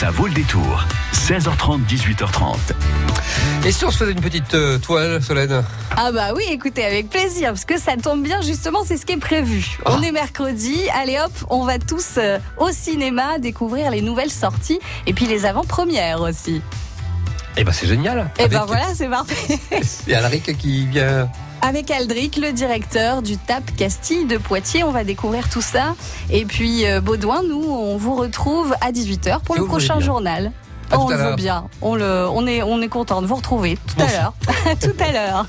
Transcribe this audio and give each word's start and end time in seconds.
Ça 0.00 0.10
vaut 0.10 0.26
le 0.28 0.32
détour. 0.32 0.86
16h30, 1.12 1.84
18h30. 1.86 2.56
Et 3.66 3.70
si 3.70 3.84
on 3.84 3.90
se 3.90 3.98
faisait 3.98 4.12
une 4.12 4.22
petite 4.22 4.54
euh, 4.54 4.78
toile, 4.78 5.22
Solène? 5.22 5.62
Ah 5.94 6.10
bah 6.10 6.28
oui, 6.34 6.44
écoutez, 6.48 6.86
avec 6.86 7.10
plaisir, 7.10 7.48
parce 7.50 7.66
que 7.66 7.78
ça 7.78 7.98
tombe 8.02 8.22
bien, 8.22 8.40
justement, 8.40 8.78
c'est 8.82 8.96
ce 8.96 9.04
qui 9.04 9.12
est 9.12 9.18
prévu. 9.18 9.76
Ah. 9.84 9.90
On 9.92 10.00
est 10.02 10.10
mercredi, 10.10 10.78
allez 10.98 11.18
hop, 11.18 11.32
on 11.50 11.66
va 11.66 11.78
tous 11.78 12.14
euh, 12.16 12.38
au 12.56 12.70
cinéma 12.70 13.38
découvrir 13.38 13.90
les 13.90 14.00
nouvelles 14.00 14.30
sorties, 14.30 14.80
et 15.06 15.12
puis 15.12 15.26
les 15.26 15.44
avant-premières 15.44 16.22
aussi. 16.22 16.62
Eh 17.58 17.64
ben 17.64 17.72
c'est 17.72 17.86
génial 17.86 18.30
Et 18.38 18.44
Avec- 18.44 18.52
ben 18.52 18.64
voilà, 18.64 18.94
c'est 18.94 19.08
parfait. 19.08 19.58
Il 20.06 20.12
y 20.12 20.14
a 20.14 20.24
Alric 20.24 20.56
qui 20.56 20.86
vient... 20.86 21.28
Avec 21.62 21.90
Aldric, 21.90 22.36
le 22.36 22.52
directeur 22.52 23.22
du 23.22 23.36
TAP 23.36 23.76
Castille 23.76 24.24
de 24.24 24.38
Poitiers, 24.38 24.82
on 24.82 24.92
va 24.92 25.04
découvrir 25.04 25.48
tout 25.50 25.60
ça. 25.60 25.94
Et 26.30 26.44
puis 26.44 26.86
euh, 26.86 27.00
Baudouin, 27.00 27.42
nous, 27.42 27.62
on 27.62 27.96
vous 27.96 28.14
retrouve 28.14 28.74
à 28.80 28.92
18h 28.92 29.40
pour 29.42 29.56
le 29.56 29.64
prochain 29.64 29.96
bien. 29.98 30.06
journal. 30.06 30.52
On 30.92 31.08
le 31.08 31.16
veut 31.16 31.36
bien. 31.36 31.66
On, 31.82 31.94
le, 31.94 32.26
on, 32.32 32.46
est, 32.46 32.62
on 32.62 32.80
est 32.80 32.88
content 32.88 33.22
de 33.22 33.26
vous 33.26 33.36
retrouver 33.36 33.78
tout 33.86 34.02
à 34.02 34.10
l'heure. 34.10 34.34
Tout 34.80 34.96
à 34.98 35.12
l'heure. 35.12 35.46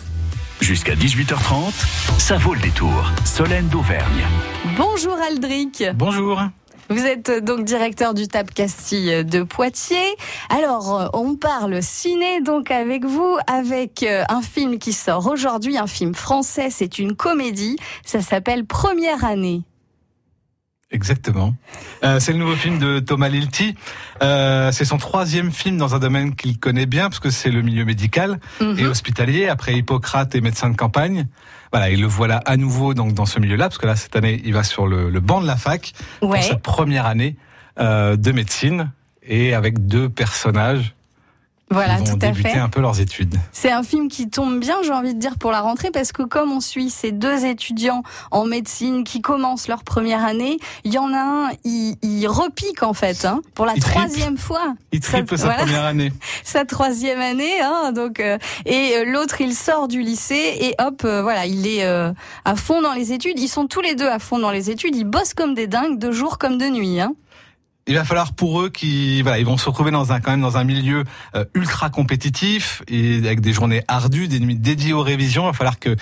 Jusqu'à 0.59 0.93
18h30, 0.93 1.73
ça 2.19 2.37
vaut 2.37 2.53
le 2.53 2.59
détour. 2.59 3.11
Solène 3.25 3.67
d'Auvergne. 3.67 4.25
Bonjour 4.77 5.17
Aldric. 5.27 5.83
Bonjour. 5.95 6.39
Vous 6.91 7.05
êtes 7.05 7.29
euh, 7.29 7.39
donc 7.39 7.63
directeur 7.63 8.13
du 8.13 8.27
TAP 8.27 8.53
Castille 8.53 9.23
de 9.23 9.43
Poitiers. 9.43 10.17
Alors, 10.49 10.99
euh, 10.99 11.07
on 11.13 11.35
parle 11.35 11.81
ciné 11.81 12.41
donc 12.41 12.69
avec 12.69 13.05
vous, 13.05 13.37
avec 13.47 14.03
euh, 14.03 14.23
un 14.27 14.41
film 14.41 14.77
qui 14.77 14.91
sort 14.91 15.27
aujourd'hui, 15.27 15.77
un 15.77 15.87
film 15.87 16.13
français, 16.13 16.67
c'est 16.69 16.99
une 16.99 17.15
comédie. 17.15 17.77
Ça 18.05 18.19
s'appelle 18.19 18.65
Première 18.65 19.23
année. 19.23 19.63
Exactement. 20.91 21.55
Euh, 22.03 22.19
c'est 22.19 22.33
le 22.33 22.39
nouveau 22.39 22.55
film 22.55 22.77
de 22.77 22.99
Thomas 22.99 23.29
Lilti. 23.29 23.75
Euh, 24.21 24.71
c'est 24.73 24.83
son 24.85 24.97
troisième 24.97 25.51
film 25.51 25.77
dans 25.77 25.95
un 25.95 25.99
domaine 25.99 26.35
qu'il 26.35 26.59
connaît 26.59 26.85
bien, 26.85 27.03
parce 27.09 27.19
que 27.19 27.29
c'est 27.29 27.49
le 27.49 27.61
milieu 27.61 27.85
médical 27.85 28.39
Mhm. 28.59 28.77
et 28.79 28.85
hospitalier, 28.85 29.47
après 29.47 29.73
Hippocrate 29.75 30.35
et 30.35 30.41
médecin 30.41 30.69
de 30.69 30.75
campagne. 30.75 31.27
Voilà, 31.71 31.89
et 31.89 31.95
le 31.95 32.07
voilà 32.07 32.37
à 32.45 32.57
nouveau 32.57 32.93
donc 32.93 33.13
dans 33.13 33.25
ce 33.25 33.39
milieu-là, 33.39 33.65
parce 33.69 33.77
que 33.77 33.87
là, 33.87 33.95
cette 33.95 34.15
année, 34.17 34.41
il 34.43 34.53
va 34.53 34.63
sur 34.63 34.85
le, 34.87 35.09
le 35.09 35.19
banc 35.21 35.39
de 35.41 35.47
la 35.47 35.55
fac 35.55 35.93
pour 36.19 36.31
Ouais. 36.31 36.41
sa 36.41 36.55
première 36.57 37.05
année 37.05 37.37
euh, 37.79 38.17
de 38.17 38.31
médecine, 38.33 38.91
et 39.23 39.53
avec 39.53 39.87
deux 39.87 40.09
personnages 40.09 40.93
Voilà, 41.71 41.97
vont 41.97 42.03
tout 42.03 42.11
à 42.13 42.15
débuter 42.15 42.49
fait. 42.49 42.59
un 42.59 42.69
peu 42.69 42.81
leurs 42.81 42.99
études. 42.99 43.35
C'est 43.51 43.71
un 43.71 43.83
film 43.83 44.07
qui 44.07 44.29
tombe 44.29 44.59
bien, 44.59 44.75
j'ai 44.83 44.91
envie 44.91 45.13
de 45.13 45.19
dire, 45.19 45.37
pour 45.37 45.51
la 45.51 45.61
rentrée, 45.61 45.89
parce 45.91 46.11
que 46.11 46.23
comme 46.23 46.51
on 46.51 46.59
suit 46.59 46.89
ces 46.89 47.11
deux 47.11 47.45
étudiants 47.45 48.03
en 48.29 48.45
médecine 48.45 49.03
qui 49.03 49.21
commencent 49.21 49.67
leur 49.67 49.83
première 49.83 50.23
année, 50.23 50.57
il 50.83 50.93
y 50.93 50.97
en 50.97 51.13
a 51.13 51.19
un, 51.19 51.49
il, 51.63 51.95
il 52.01 52.27
repique 52.27 52.83
en 52.83 52.93
fait, 52.93 53.25
hein, 53.25 53.41
pour 53.55 53.65
la 53.65 53.73
Il 53.75 53.81
troisième 53.81 54.37
fois. 54.37 54.75
Il 54.91 54.99
triple 54.99 55.37
sa 55.37 55.45
voilà. 55.45 55.63
première 55.63 55.85
année. 55.85 56.11
sa 56.43 56.65
troisième 56.65 57.19
année, 57.21 57.61
hein, 57.61 57.91
donc 57.93 58.19
euh, 58.19 58.37
et 58.65 58.97
euh, 58.97 59.05
l'autre 59.05 59.41
il 59.41 59.53
sort 59.53 59.87
du 59.87 60.01
lycée 60.01 60.57
et 60.59 60.75
hop, 60.79 61.01
euh, 61.05 61.21
voilà, 61.21 61.45
il 61.45 61.67
est 61.67 61.85
euh, 61.85 62.11
à 62.45 62.55
fond 62.55 62.81
dans 62.81 62.93
les 62.93 63.13
études. 63.13 63.39
Ils 63.39 63.47
sont 63.47 63.67
tous 63.67 63.81
les 63.81 63.95
deux 63.95 64.07
à 64.07 64.19
fond 64.19 64.39
dans 64.39 64.51
les 64.51 64.69
études. 64.69 64.95
Ils 64.95 65.05
bossent 65.05 65.33
comme 65.33 65.53
des 65.53 65.67
dingues, 65.67 65.97
de 65.97 66.11
jour 66.11 66.37
comme 66.37 66.57
de 66.57 66.65
nuit. 66.67 66.99
Hein. 66.99 67.13
Il 67.87 67.95
va 67.95 68.03
falloir 68.05 68.33
pour 68.33 68.61
eux 68.61 68.69
qui 68.69 69.21
voilà 69.21 69.39
ils 69.39 69.45
vont 69.45 69.57
se 69.57 69.67
retrouver 69.67 69.91
dans 69.91 70.11
un 70.11 70.19
quand 70.19 70.31
même 70.31 70.41
dans 70.41 70.57
un 70.57 70.63
milieu 70.63 71.03
euh, 71.35 71.45
ultra 71.55 71.89
compétitif 71.89 72.83
et 72.87 73.17
avec 73.17 73.41
des 73.41 73.53
journées 73.53 73.83
ardues 73.87 74.27
des 74.27 74.39
nuits 74.39 74.55
dédiées 74.55 74.93
aux 74.93 75.01
révisions 75.01 75.43
il 75.43 75.47
va 75.47 75.53
falloir 75.53 75.79
que 75.79 75.95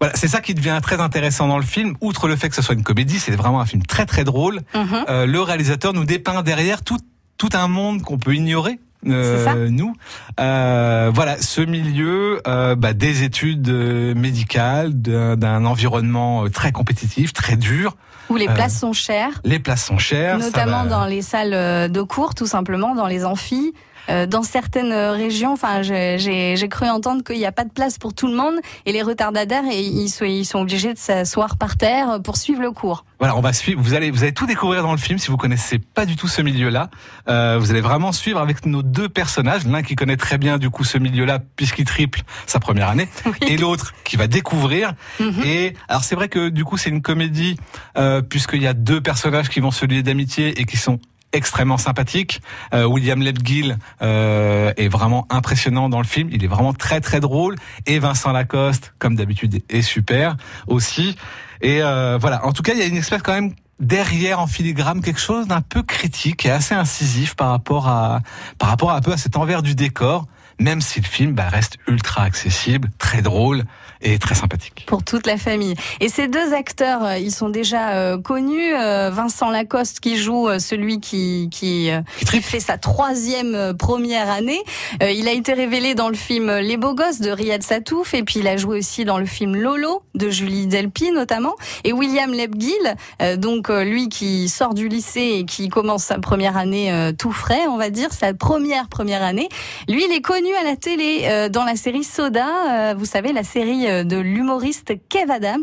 voilà, 0.00 0.16
c'est 0.16 0.28
ça 0.28 0.40
qui 0.40 0.54
devient 0.54 0.78
très 0.82 1.00
intéressant 1.00 1.46
dans 1.46 1.56
le 1.56 1.64
film. 1.64 1.96
Outre 2.00 2.26
le 2.26 2.34
fait 2.34 2.48
que 2.48 2.56
ce 2.56 2.62
soit 2.62 2.74
une 2.74 2.82
comédie, 2.82 3.20
c'est 3.20 3.36
vraiment 3.36 3.60
un 3.60 3.64
film 3.64 3.86
très 3.86 4.06
très 4.06 4.24
drôle. 4.24 4.62
Mhm. 4.74 5.04
Euh, 5.08 5.24
le 5.24 5.40
réalisateur 5.40 5.92
nous 5.92 6.04
dépeint 6.04 6.42
derrière 6.42 6.82
tout 6.82 6.98
tout 7.36 7.48
un 7.52 7.68
monde 7.68 8.02
qu'on 8.02 8.18
peut 8.18 8.34
ignorer. 8.34 8.78
Euh, 9.12 9.68
nous, 9.70 9.94
Euh, 10.40 11.10
voilà, 11.14 11.40
ce 11.40 11.60
milieu 11.60 12.40
euh, 12.46 12.74
bah, 12.74 12.92
des 12.92 13.22
études 13.22 13.68
euh, 13.68 14.14
médicales, 14.14 14.92
d'un 14.94 15.64
environnement 15.64 16.44
euh, 16.44 16.48
très 16.48 16.72
compétitif, 16.72 17.32
très 17.32 17.56
dur. 17.56 17.96
Où 18.30 18.36
les 18.36 18.48
Euh, 18.48 18.54
places 18.54 18.78
sont 18.78 18.92
chères, 18.94 19.40
Les 19.44 19.58
places 19.58 19.84
sont 19.84 19.98
chères, 19.98 20.38
notamment 20.38 20.84
va- 20.84 20.88
dans 20.88 21.04
les 21.06 21.20
salles 21.22 21.90
de 21.92 22.02
cours, 22.02 22.34
tout 22.34 22.46
simplement, 22.46 22.94
dans 22.94 23.06
les 23.06 23.24
amphis. 23.24 23.74
Euh, 24.08 24.26
dans 24.26 24.42
certaines 24.42 24.92
régions, 24.92 25.52
enfin, 25.52 25.82
j'ai 25.82 26.68
cru 26.68 26.88
entendre 26.88 27.22
qu'il 27.22 27.38
n'y 27.38 27.46
a 27.46 27.52
pas 27.52 27.64
de 27.64 27.72
place 27.72 27.98
pour 27.98 28.14
tout 28.14 28.26
le 28.26 28.34
monde 28.34 28.54
et 28.86 28.92
les 28.92 29.02
retardataires, 29.02 29.64
et 29.70 29.80
ils, 29.80 30.08
sont, 30.08 30.24
ils 30.24 30.44
sont 30.44 30.60
obligés 30.60 30.92
de 30.92 30.98
s'asseoir 30.98 31.56
par 31.56 31.76
terre 31.76 32.20
pour 32.22 32.36
suivre 32.36 32.60
le 32.60 32.70
cours. 32.70 33.04
Voilà, 33.18 33.36
on 33.36 33.40
va 33.40 33.52
suivre. 33.52 33.80
Vous 33.80 33.94
allez, 33.94 34.10
vous 34.10 34.22
allez 34.22 34.34
tout 34.34 34.46
découvrir 34.46 34.82
dans 34.82 34.92
le 34.92 34.98
film 34.98 35.18
si 35.18 35.28
vous 35.28 35.36
connaissez 35.36 35.78
pas 35.78 36.04
du 36.04 36.16
tout 36.16 36.28
ce 36.28 36.42
milieu-là. 36.42 36.90
Euh, 37.28 37.56
vous 37.58 37.70
allez 37.70 37.80
vraiment 37.80 38.12
suivre 38.12 38.40
avec 38.40 38.66
nos 38.66 38.82
deux 38.82 39.08
personnages, 39.08 39.64
l'un 39.66 39.82
qui 39.82 39.94
connaît 39.94 40.16
très 40.16 40.36
bien 40.36 40.58
du 40.58 40.68
coup 40.68 40.84
ce 40.84 40.98
milieu-là 40.98 41.38
puisqu'il 41.56 41.84
triple 41.84 42.22
sa 42.46 42.60
première 42.60 42.88
année, 42.88 43.08
et 43.46 43.56
l'autre 43.56 43.94
qui 44.04 44.16
va 44.16 44.26
découvrir. 44.26 44.94
Mhm. 45.20 45.42
Et 45.44 45.74
alors 45.88 46.04
c'est 46.04 46.16
vrai 46.16 46.28
que 46.28 46.48
du 46.48 46.64
coup 46.64 46.76
c'est 46.76 46.90
une 46.90 47.02
comédie 47.02 47.56
euh, 47.96 48.20
puisqu'il 48.20 48.62
y 48.62 48.66
a 48.66 48.74
deux 48.74 49.00
personnages 49.00 49.48
qui 49.48 49.60
vont 49.60 49.70
se 49.70 49.86
lier 49.86 50.02
d'amitié 50.02 50.60
et 50.60 50.64
qui 50.64 50.76
sont 50.76 50.98
extrêmement 51.34 51.76
sympathiques. 51.78 52.40
Euh, 52.72 52.84
William 52.84 53.20
Lebgill 53.20 53.76
euh, 54.00 54.72
est 54.76 54.88
vraiment 54.88 55.26
impressionnant 55.30 55.88
dans 55.88 55.98
le 55.98 56.06
film. 56.06 56.28
Il 56.32 56.44
est 56.44 56.48
vraiment 56.48 56.72
très 56.72 57.00
très 57.00 57.20
drôle. 57.20 57.56
Et 57.86 57.98
Vincent 57.98 58.32
Lacoste, 58.32 58.94
comme 58.98 59.16
d'habitude, 59.16 59.62
est 59.68 59.82
super 59.82 60.36
aussi. 60.66 61.16
Et 61.60 61.82
euh, 61.82 62.16
voilà. 62.20 62.46
En 62.46 62.52
tout 62.52 62.62
cas, 62.62 62.72
il 62.72 62.78
y 62.78 62.82
a 62.82 62.86
une 62.86 62.96
espèce 62.96 63.22
quand 63.22 63.34
même 63.34 63.52
derrière 63.80 64.40
en 64.40 64.46
filigrane 64.46 65.02
quelque 65.02 65.20
chose 65.20 65.48
d'un 65.48 65.60
peu 65.60 65.82
critique 65.82 66.46
et 66.46 66.50
assez 66.50 66.74
incisif 66.74 67.34
par 67.34 67.50
rapport 67.50 67.88
à 67.88 68.20
par 68.58 68.68
rapport 68.68 68.92
un 68.92 69.00
peu 69.00 69.12
à 69.12 69.16
cet 69.16 69.36
envers 69.36 69.62
du 69.62 69.74
décor. 69.74 70.26
Même 70.60 70.80
si 70.80 71.00
le 71.00 71.06
film 71.06 71.32
bah, 71.32 71.48
reste 71.48 71.78
ultra 71.88 72.22
accessible, 72.22 72.88
très 72.98 73.22
drôle 73.22 73.64
et 74.02 74.18
très 74.18 74.34
sympathique. 74.34 74.84
pour 74.86 75.02
toute 75.04 75.26
la 75.26 75.36
famille. 75.36 75.74
Et 76.00 76.08
ces 76.08 76.28
deux 76.28 76.52
acteurs, 76.52 77.04
euh, 77.04 77.18
ils 77.18 77.32
sont 77.32 77.48
déjà 77.48 77.90
euh, 77.90 78.18
connus. 78.18 78.74
Euh, 78.74 79.10
Vincent 79.10 79.50
Lacoste 79.50 80.00
qui 80.00 80.16
joue 80.16 80.48
euh, 80.48 80.58
celui 80.58 81.00
qui 81.00 81.48
qui, 81.50 81.90
euh, 81.90 82.00
qui 82.30 82.40
fait 82.42 82.60
sa 82.60 82.78
troisième 82.78 83.74
première 83.78 84.30
année. 84.30 84.60
Euh, 85.02 85.10
il 85.10 85.28
a 85.28 85.32
été 85.32 85.52
révélé 85.52 85.94
dans 85.94 86.08
le 86.08 86.14
film 86.14 86.50
Les 86.50 86.76
Beaux 86.76 86.94
Gosses 86.94 87.20
de 87.20 87.30
Riyad 87.30 87.62
Satouf 87.62 88.14
et 88.14 88.22
puis 88.22 88.40
il 88.40 88.48
a 88.48 88.56
joué 88.56 88.78
aussi 88.78 89.04
dans 89.04 89.18
le 89.18 89.26
film 89.26 89.54
Lolo 89.56 90.02
de 90.14 90.30
Julie 90.30 90.66
Delpy 90.66 91.10
notamment. 91.12 91.54
Et 91.84 91.92
William 91.92 92.32
Lebgill, 92.32 92.94
euh, 93.22 93.36
donc 93.36 93.70
euh, 93.70 93.84
lui 93.84 94.08
qui 94.08 94.48
sort 94.48 94.74
du 94.74 94.88
lycée 94.88 95.38
et 95.38 95.44
qui 95.44 95.68
commence 95.68 96.04
sa 96.04 96.18
première 96.18 96.56
année 96.56 96.92
euh, 96.92 97.12
tout 97.12 97.32
frais, 97.32 97.66
on 97.68 97.76
va 97.76 97.90
dire 97.90 98.12
sa 98.12 98.34
première 98.34 98.88
première 98.88 99.22
année. 99.22 99.48
Lui, 99.88 100.04
il 100.08 100.12
est 100.12 100.20
connu 100.20 100.52
à 100.54 100.64
la 100.64 100.76
télé 100.76 101.22
euh, 101.24 101.48
dans 101.48 101.64
la 101.64 101.76
série 101.76 102.04
Soda, 102.04 102.46
euh, 102.70 102.94
vous 102.96 103.04
savez, 103.04 103.32
la 103.32 103.44
série 103.44 103.88
euh, 103.88 103.93
de 104.02 104.16
l'humoriste 104.16 104.94
Kev 105.08 105.30
Adams. 105.30 105.62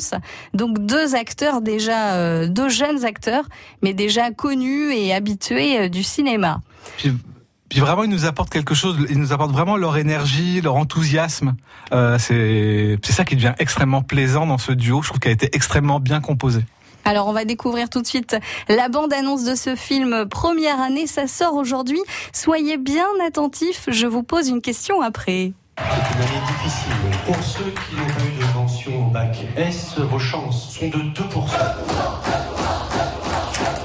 Donc 0.53 0.79
deux 0.79 1.15
acteurs 1.15 1.61
déjà, 1.61 2.13
euh, 2.13 2.47
deux 2.47 2.69
jeunes 2.69 3.03
acteurs, 3.05 3.45
mais 3.81 3.93
déjà 3.93 4.31
connus 4.31 4.93
et 4.93 5.13
habitués 5.13 5.79
euh, 5.79 5.89
du 5.89 6.03
cinéma. 6.03 6.61
Puis, 6.97 7.13
puis 7.69 7.79
vraiment, 7.79 8.03
ils 8.03 8.09
nous 8.09 8.25
apportent 8.25 8.51
quelque 8.51 8.75
chose. 8.75 8.97
Ils 9.09 9.17
nous 9.17 9.33
apportent 9.33 9.51
vraiment 9.51 9.77
leur 9.77 9.97
énergie, 9.97 10.61
leur 10.61 10.75
enthousiasme. 10.75 11.55
Euh, 11.93 12.17
c'est 12.19 12.99
c'est 13.03 13.13
ça 13.13 13.25
qui 13.25 13.35
devient 13.35 13.53
extrêmement 13.59 14.01
plaisant 14.01 14.45
dans 14.45 14.57
ce 14.57 14.71
duo. 14.71 15.01
Je 15.01 15.09
trouve 15.09 15.19
qu'il 15.19 15.29
a 15.29 15.33
été 15.33 15.49
extrêmement 15.53 15.99
bien 15.99 16.21
composé. 16.21 16.61
Alors 17.03 17.27
on 17.27 17.33
va 17.33 17.45
découvrir 17.45 17.89
tout 17.89 18.01
de 18.01 18.07
suite 18.07 18.35
la 18.69 18.87
bande-annonce 18.87 19.43
de 19.43 19.55
ce 19.55 19.75
film 19.75 20.27
Première 20.29 20.79
année, 20.79 21.07
ça 21.07 21.27
sort 21.27 21.55
aujourd'hui. 21.55 21.99
Soyez 22.31 22.77
bien 22.77 23.07
attentifs, 23.25 23.85
je 23.87 24.05
vous 24.05 24.21
pose 24.21 24.49
une 24.49 24.61
question 24.61 25.01
après. 25.01 25.53
C'est 25.89 26.15
une 26.15 26.21
année 26.21 26.41
difficile. 26.47 26.93
Pour 27.25 27.43
ceux 27.43 27.71
qui 27.71 27.95
n'ont 27.95 28.05
pas 28.05 28.23
eu 28.23 28.37
de 28.39 28.53
mention 28.53 29.07
au 29.07 29.09
bac 29.09 29.37
S, 29.55 29.97
vos 29.97 30.19
chances 30.19 30.73
sont 30.73 30.87
de 30.87 30.97
2%. 30.97 31.13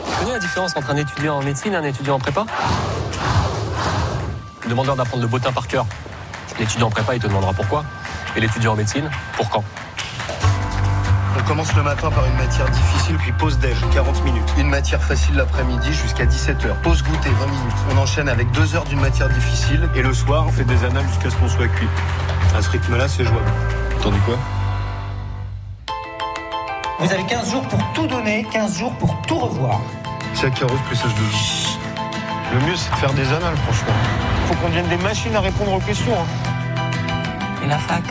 Tu 0.08 0.18
connais 0.18 0.32
la 0.32 0.38
différence 0.38 0.76
entre 0.76 0.90
un 0.90 0.96
étudiant 0.96 1.38
en 1.38 1.42
médecine 1.42 1.72
et 1.72 1.76
un 1.76 1.84
étudiant 1.84 2.16
en 2.16 2.18
prépa? 2.18 2.44
Demandeur 4.68 4.96
d'apprendre 4.96 5.22
le 5.22 5.28
bottin 5.28 5.52
par 5.52 5.66
cœur. 5.68 5.86
L'étudiant 6.58 6.88
en 6.88 6.90
prépa, 6.90 7.14
il 7.14 7.20
te 7.20 7.26
demandera 7.26 7.52
pourquoi. 7.52 7.84
Et 8.36 8.40
l'étudiant 8.40 8.72
en 8.72 8.76
médecine, 8.76 9.10
pour 9.36 9.48
quand? 9.48 9.64
On 11.38 11.42
commence 11.48 11.74
le 11.74 11.82
matin 11.82 12.10
par 12.10 12.24
une 12.26 12.36
matière 12.36 12.68
difficile, 12.70 13.16
puis 13.16 13.30
pause 13.32 13.58
déj, 13.58 13.76
40 13.92 14.24
minutes. 14.24 14.52
Une 14.58 14.68
matière 14.68 15.02
facile 15.02 15.36
l'après-midi 15.36 15.92
jusqu'à 15.92 16.24
17h. 16.24 16.80
Pause 16.82 17.02
goûter, 17.02 17.28
20 17.28 17.46
minutes. 17.46 17.76
On 17.94 17.98
enchaîne 17.98 18.28
avec 18.28 18.50
2 18.52 18.74
heures 18.74 18.84
d'une 18.84 19.00
matière 19.00 19.28
difficile, 19.28 19.88
et 19.94 20.02
le 20.02 20.12
soir, 20.12 20.44
on 20.46 20.50
fait 20.50 20.64
des 20.64 20.84
annales 20.84 21.06
jusqu'à 21.08 21.30
ce 21.30 21.36
qu'on 21.36 21.48
soit 21.48 21.68
cuit. 21.68 21.88
À 22.56 22.62
ce 22.62 22.70
rythme-là, 22.70 23.06
c'est 23.08 23.24
jouable. 23.24 23.50
Entendu 23.98 24.18
quoi? 24.20 24.36
Vous 26.98 27.12
avez 27.12 27.24
15 27.26 27.50
jours 27.50 27.68
pour 27.68 27.92
tout 27.92 28.06
donner, 28.06 28.46
15 28.50 28.78
jours 28.78 28.92
pour 28.94 29.20
tout 29.22 29.38
revoir. 29.38 29.80
C'est 30.34 30.46
Akaros 30.46 30.78
plus 30.88 30.96
H2O. 30.96 31.78
Le 32.54 32.66
mieux, 32.66 32.76
c'est 32.76 32.90
de 32.90 32.96
faire 32.96 33.12
des 33.12 33.28
annales, 33.28 33.56
franchement. 33.64 33.94
Faut 34.48 34.54
qu'on 34.54 34.68
devienne 34.68 34.88
des 34.88 34.96
machines 34.98 35.36
à 35.36 35.40
répondre 35.40 35.74
aux 35.74 35.80
questions. 35.80 36.14
hein. 36.18 36.82
Et 37.64 37.68
la 37.68 37.78
fac? 37.78 38.02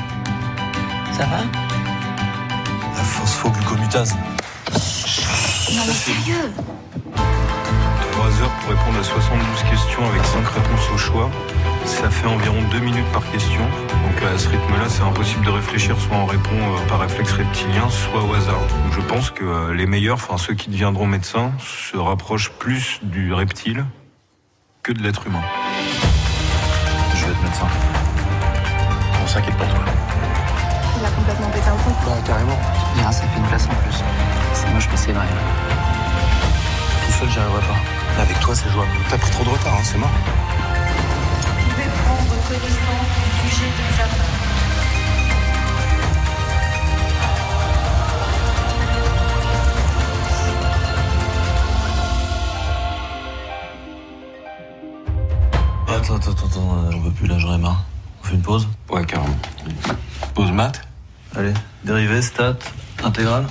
Ça 1.11 1.25
va? 1.25 1.64
Non 3.95 4.01
mais 5.87 5.93
sérieux 5.93 6.51
Ouais, 7.15 8.41
heures 8.41 8.51
pour 8.59 8.69
répondre 8.69 8.99
à 8.99 9.03
72 9.03 9.63
questions 9.69 10.05
avec 10.05 10.25
5 10.25 10.45
réponses 10.45 10.89
au 10.93 10.97
choix. 10.97 11.31
Ça 11.85 12.09
fait 12.09 12.27
environ 12.27 12.61
2 12.71 12.79
minutes 12.79 13.09
par 13.13 13.23
question. 13.31 13.61
Donc 13.61 14.21
à 14.21 14.37
ce 14.37 14.49
rythme-là, 14.49 14.89
c'est 14.89 15.03
impossible 15.03 15.45
de 15.45 15.49
réfléchir. 15.49 15.95
Soit 16.01 16.17
on 16.17 16.25
répond 16.25 16.57
euh, 16.57 16.89
par 16.89 16.99
réflexe 16.99 17.31
reptilien, 17.31 17.89
soit 17.89 18.21
au 18.21 18.33
hasard. 18.33 18.59
Donc 18.59 18.91
je 18.91 18.99
pense 18.99 19.31
que 19.31 19.45
euh, 19.45 19.73
les 19.73 19.85
meilleurs, 19.85 20.15
enfin 20.15 20.37
ceux 20.37 20.55
qui 20.55 20.69
deviendront 20.69 21.05
médecins, 21.05 21.53
se 21.59 21.95
rapprochent 21.95 22.51
plus 22.51 22.99
du 23.01 23.31
reptile 23.31 23.85
que 24.83 24.91
de 24.91 25.01
l'être 25.01 25.25
humain. 25.25 25.43
Je 27.15 27.25
vais 27.25 27.31
être 27.31 27.43
médecin. 27.43 27.67
On 29.23 29.27
s'inquiète 29.27 29.55
pour 29.55 29.67
toi. 29.69 29.85
Il 30.97 31.05
a 31.05 31.09
complètement 31.09 31.49
pété 31.49 31.67
un 31.67 31.77
fond. 31.77 31.91
Bah, 32.05 32.11
carrément. 32.25 32.57
Bien, 32.95 33.11
ça 33.11 33.23
fait 33.23 33.37
une 33.37 33.45
place 33.47 33.65
en 33.65 33.75
plus. 33.83 34.03
C'est 34.53 34.69
moche, 34.73 34.87
mais 34.89 34.97
c'est 34.97 35.11
vrai. 35.11 35.25
Tout 37.05 37.11
seul, 37.19 37.29
j'y 37.29 37.39
arriverai 37.39 37.61
pas. 37.61 38.21
Avec 38.21 38.39
toi, 38.39 38.55
c'est 38.55 38.69
jouable. 38.69 38.89
T'as 39.09 39.17
pris 39.17 39.31
trop 39.31 39.43
de 39.43 39.49
retard, 39.49 39.73
hein, 39.73 39.83
c'est 39.83 39.97
mort. 39.97 40.09
Vous 40.09 41.69
pouvez 41.69 41.83
prendre 42.05 42.35
connaissance 42.47 43.09
du 43.43 43.49
sujet 43.49 43.65
d'examen. 43.77 44.23
Attends, 55.87 56.15
attends, 56.15 56.31
attends, 56.31 56.77
euh, 56.77 56.91
j'en 56.91 57.01
peux 57.01 57.11
plus 57.11 57.27
là, 57.27 57.37
j'en 57.39 57.55
ai 57.55 57.57
marre. 57.57 57.83
On 58.21 58.27
fait 58.27 58.35
une 58.35 58.41
pause? 58.41 58.67
Ouais, 58.89 59.05
carrément. 59.05 59.35
Pause 60.35 60.51
maths 60.51 60.81
Allez, 61.33 61.53
dérivé, 61.85 62.21
stats, 62.21 62.59
intégrale 63.03 63.45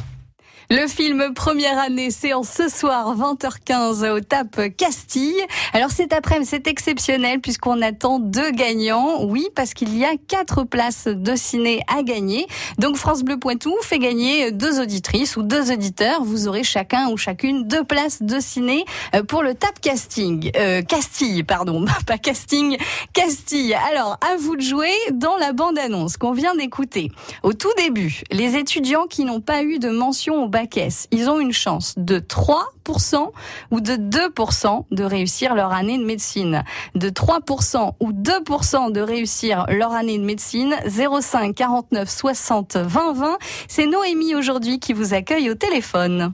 Le 0.76 0.88
film 0.88 1.32
Première 1.35 1.79
année, 1.79 2.11
séance 2.11 2.49
ce 2.49 2.69
soir 2.69 3.17
20h15 3.17 4.11
au 4.11 4.19
TAP 4.19 4.76
Castille. 4.76 5.41
Alors 5.73 5.93
cet 5.93 6.12
après-midi, 6.12 6.49
c'est 6.50 6.67
exceptionnel 6.67 7.41
puisqu'on 7.41 7.81
attend 7.81 8.19
deux 8.19 8.50
gagnants. 8.50 9.23
Oui, 9.23 9.47
parce 9.55 9.73
qu'il 9.73 9.97
y 9.97 10.05
a 10.05 10.17
quatre 10.26 10.65
places 10.65 11.06
de 11.06 11.37
ciné 11.37 11.81
à 11.87 12.03
gagner. 12.03 12.49
Donc 12.79 12.97
France 12.97 13.23
Bleu 13.23 13.38
Poitou 13.38 13.73
fait 13.82 14.00
gagner 14.00 14.50
deux 14.50 14.81
auditrices 14.81 15.37
ou 15.37 15.44
deux 15.44 15.71
auditeurs. 15.71 16.25
Vous 16.25 16.49
aurez 16.49 16.65
chacun 16.65 17.09
ou 17.09 17.17
chacune 17.17 17.69
deux 17.69 17.85
places 17.85 18.20
de 18.20 18.41
ciné 18.41 18.85
euh, 19.15 19.23
pour 19.23 19.44
le 19.44 19.55
TAP 19.55 19.81
Casting. 19.81 20.50
Euh, 20.56 20.82
Castille, 20.82 21.44
pardon, 21.44 21.85
pas 22.09 22.19
casting, 22.19 22.79
Castille. 23.12 23.75
Alors, 23.93 24.19
à 24.29 24.37
vous 24.38 24.56
de 24.56 24.62
jouer 24.62 24.93
dans 25.12 25.37
la 25.37 25.53
bande-annonce 25.53 26.17
qu'on 26.17 26.32
vient 26.32 26.56
d'écouter. 26.56 27.12
Au 27.44 27.53
tout 27.53 27.73
début, 27.77 28.23
les 28.32 28.56
étudiants 28.56 29.06
qui 29.06 29.25
n'ont 29.25 29.41
pas 29.41 29.62
eu 29.62 29.79
de 29.79 29.91
mention 29.91 30.43
au 30.43 30.49
bac 30.49 30.64
S, 30.77 31.09
ils 31.11 31.29
ont 31.29 31.41
une 31.41 31.53
chance 31.53 31.95
de 31.97 32.19
3% 32.19 33.31
ou 33.71 33.81
de 33.81 33.93
2% 33.93 34.85
de 34.91 35.05
réussir 35.05 35.55
leur 35.55 35.73
année 35.73 35.99
de 35.99 36.05
médecine. 36.05 36.65
De 36.95 37.09
3% 37.11 37.93
ou 38.01 38.13
2% 38.13 38.93
de 38.93 39.01
réussir 39.01 39.67
leur 39.69 39.93
année 39.93 40.19
de 40.19 40.25
médecine. 40.25 40.77
05 40.87 41.55
49 41.55 42.09
60 42.09 42.77
20 42.77 43.13
20. 43.13 43.39
C'est 43.69 43.87
Noémie 43.87 44.35
aujourd'hui 44.35 44.81
qui 44.81 44.93
vous 44.93 45.15
accueille 45.15 45.51
au 45.51 45.55
téléphone. 45.55 46.33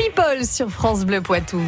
People 0.00 0.44
sur 0.46 0.70
France 0.70 1.04
Bleu 1.04 1.20
Poitou. 1.20 1.60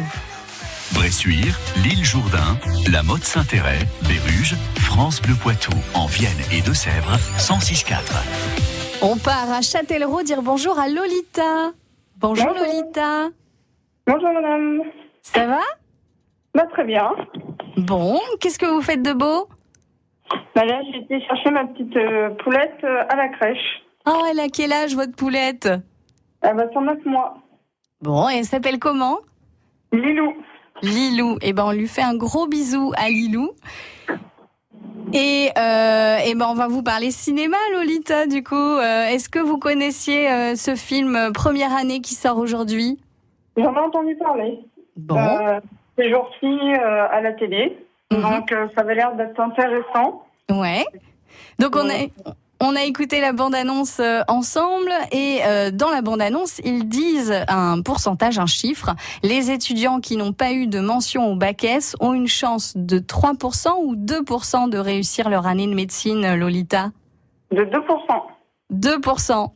Bressuire, 0.95 1.59
l'île 1.83 2.03
Jourdain, 2.03 2.57
la 2.91 3.03
Motte 3.03 3.23
Saint-Héret, 3.23 3.85
Béruges, 4.07 4.55
France 4.79 5.21
Bleu 5.21 5.35
Poitou, 5.39 5.71
en 5.93 6.07
Vienne 6.07 6.41
et 6.51 6.61
Deux-Sèvres, 6.61 7.15
106.4. 7.37 9.03
On 9.03 9.17
part 9.17 9.51
à 9.51 9.61
Châtellerault 9.61 10.23
dire 10.23 10.41
bonjour 10.41 10.79
à 10.79 10.87
Lolita. 10.87 11.73
Bonjour, 12.17 12.47
Bonjour. 12.47 12.65
Lolita. 12.65 13.27
Bonjour 14.07 14.33
madame. 14.33 14.81
Ça 15.21 15.45
va? 15.45 15.59
Bah 16.55 16.65
très 16.71 16.85
bien. 16.85 17.11
Bon, 17.77 18.19
qu'est-ce 18.39 18.57
que 18.57 18.65
vous 18.65 18.81
faites 18.81 19.03
de 19.03 19.13
beau? 19.13 19.47
Bah 20.55 20.65
là 20.65 20.81
j'ai 20.91 21.01
été 21.01 21.21
chercher 21.27 21.51
ma 21.51 21.65
petite 21.65 21.95
euh, 21.97 22.29
poulette 22.43 22.79
euh, 22.83 23.03
à 23.09 23.15
la 23.15 23.27
crèche. 23.29 23.83
Oh, 24.07 24.23
elle 24.31 24.39
a 24.39 24.47
quel 24.49 24.73
âge 24.73 24.95
votre 24.95 25.15
poulette? 25.15 25.69
Elle 26.41 26.55
va 26.57 26.69
sur 26.71 26.81
9 26.81 26.97
mois. 27.05 27.35
Bon, 28.03 28.29
et 28.29 28.39
elle 28.39 28.45
s'appelle 28.45 28.79
comment? 28.79 29.19
Lilou. 29.93 30.33
Lilou. 30.81 31.37
Eh 31.41 31.53
ben, 31.53 31.63
on 31.67 31.71
lui 31.71 31.87
fait 31.87 32.01
un 32.01 32.15
gros 32.15 32.47
bisou 32.47 32.91
à 32.97 33.07
Lilou. 33.07 33.51
Et, 35.13 35.49
euh, 35.57 36.17
eh 36.25 36.35
ben, 36.35 36.47
on 36.49 36.53
va 36.53 36.67
vous 36.67 36.83
parler 36.83 37.11
cinéma, 37.11 37.55
Lolita, 37.71 38.27
du 38.27 38.43
coup. 38.43 38.55
Euh, 38.55 39.05
Est-ce 39.07 39.29
que 39.29 39.39
vous 39.39 39.57
connaissiez 39.57 40.29
euh, 40.29 40.55
ce 40.55 40.75
film 40.75 41.31
Première 41.33 41.73
année 41.73 42.01
qui 42.01 42.13
sort 42.13 42.39
aujourd'hui? 42.39 42.99
J'en 43.55 43.73
ai 43.73 43.79
entendu 43.79 44.15
parler. 44.17 44.59
Bon. 44.97 45.15
Ces 45.97 46.09
jours-ci 46.09 46.73
à 46.73 47.21
la 47.21 47.31
télé. 47.33 47.77
Mhm. 48.11 48.21
Donc 48.21 48.49
ça 48.75 48.81
avait 48.81 48.95
l'air 48.95 49.15
d'être 49.15 49.39
intéressant. 49.39 50.23
Ouais. 50.51 50.83
Donc 51.57 51.75
on 51.77 51.87
Ouais. 51.87 52.11
On 52.63 52.75
a 52.75 52.83
écouté 52.83 53.19
la 53.19 53.33
bande-annonce 53.33 53.99
euh, 53.99 54.21
ensemble 54.27 54.91
et 55.11 55.39
euh, 55.45 55.69
dans 55.71 55.89
la 55.89 56.01
bande-annonce, 56.01 56.59
ils 56.63 56.87
disent 56.87 57.33
un 57.47 57.81
pourcentage, 57.81 58.39
un 58.39 58.45
chiffre. 58.45 58.95
Les 59.21 59.51
étudiants 59.51 59.99
qui 59.99 60.15
n'ont 60.15 60.33
pas 60.33 60.53
eu 60.53 60.67
de 60.67 60.79
mention 60.79 61.31
au 61.31 61.35
bac 61.35 61.63
S 61.63 61.95
ont 61.99 62.13
une 62.13 62.27
chance 62.27 62.73
de 62.75 62.99
3% 62.99 63.69
ou 63.83 63.95
2% 63.95 64.69
de 64.69 64.77
réussir 64.77 65.29
leur 65.29 65.45
année 65.45 65.67
de 65.67 65.73
médecine, 65.73 66.35
Lolita? 66.35 66.91
De 67.51 67.63
2%. 67.63 67.79
2%. 68.73 69.49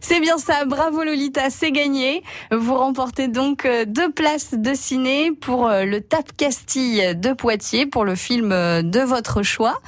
C'est 0.00 0.20
bien 0.20 0.38
ça, 0.38 0.64
bravo 0.64 1.02
Lolita, 1.02 1.50
c'est 1.50 1.72
gagné. 1.72 2.22
Vous 2.50 2.74
remportez 2.74 3.28
donc 3.28 3.64
euh, 3.64 3.84
deux 3.86 4.10
places 4.10 4.54
de 4.54 4.74
ciné 4.74 5.32
pour 5.32 5.68
le 5.68 5.98
TAP 6.00 6.36
Castille 6.36 7.16
de 7.16 7.32
Poitiers 7.32 7.86
pour 7.86 8.04
le 8.04 8.14
film 8.14 8.50
de 8.50 9.00
votre 9.00 9.42
choix. 9.42 9.78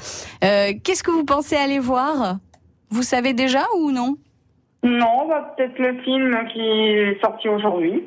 Euh, 0.43 0.73
Qu'est-ce 0.83 1.02
que 1.02 1.11
vous 1.11 1.25
pensez? 1.25 1.57
Aller 1.57 1.78
voir 1.78 2.38
Vous 2.95 3.03
savez 3.03 3.33
déjà 3.33 3.65
ou 3.77 3.91
non? 3.91 4.17
Non, 4.85 5.27
bah, 5.27 5.53
peut-être 5.57 5.77
le 5.81 6.01
film 6.03 6.33
qui 6.53 6.61
est 6.61 7.21
sorti 7.21 7.49
aujourd'hui. 7.49 8.05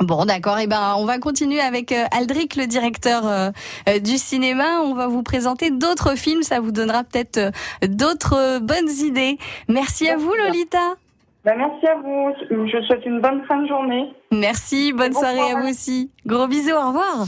Bon, 0.00 0.24
d'accord. 0.24 0.58
Eh 0.58 0.66
ben, 0.66 0.96
on 0.98 1.04
va 1.04 1.18
continuer 1.18 1.60
avec 1.60 1.92
euh, 1.92 2.06
Aldric, 2.10 2.56
le 2.56 2.66
directeur 2.66 3.24
euh, 3.24 3.50
euh, 3.88 4.00
du 4.00 4.18
cinéma. 4.18 4.80
On 4.82 4.94
va 4.94 5.06
vous 5.06 5.22
présenter 5.22 5.70
d'autres 5.70 6.16
films. 6.16 6.42
Ça 6.42 6.58
vous 6.58 6.72
donnera 6.72 7.04
peut-être 7.04 7.52
d'autres 7.86 8.58
bonnes 8.58 8.90
idées. 9.04 9.38
Merci 9.68 10.08
à 10.08 10.16
vous, 10.16 10.34
Lolita. 10.34 10.96
Bah, 11.44 11.52
merci 11.56 11.86
à 11.86 11.94
vous. 11.94 12.32
Je 12.50 12.56
vous 12.56 12.86
souhaite 12.86 13.06
une 13.06 13.20
bonne 13.20 13.44
fin 13.46 13.62
de 13.62 13.68
journée. 13.68 14.12
Merci. 14.32 14.92
Bonne 14.92 15.12
Bon 15.12 15.20
soirée 15.20 15.52
à 15.52 15.60
vous 15.60 15.68
aussi. 15.68 16.10
Gros 16.26 16.48
bisous. 16.48 16.74
Au 16.74 16.88
revoir. 16.88 17.26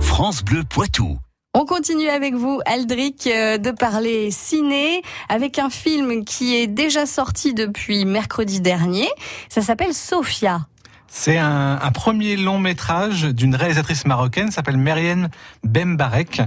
France 0.00 0.42
Bleu 0.42 0.62
Poitou. 0.68 1.16
On 1.58 1.64
continue 1.64 2.10
avec 2.10 2.34
vous, 2.34 2.60
Aldric, 2.66 3.26
euh, 3.28 3.56
de 3.56 3.70
parler 3.70 4.30
ciné 4.30 5.00
avec 5.30 5.58
un 5.58 5.70
film 5.70 6.22
qui 6.26 6.54
est 6.54 6.66
déjà 6.66 7.06
sorti 7.06 7.54
depuis 7.54 8.04
mercredi 8.04 8.60
dernier. 8.60 9.08
Ça 9.48 9.62
s'appelle 9.62 9.94
Sophia. 9.94 10.66
C'est 11.08 11.38
un, 11.38 11.78
un 11.80 11.92
premier 11.92 12.36
long 12.36 12.58
métrage 12.58 13.22
d'une 13.22 13.54
réalisatrice 13.54 14.04
marocaine, 14.04 14.50
s'appelle 14.50 14.76
Merienne 14.76 15.30
Bembarek. 15.64 16.42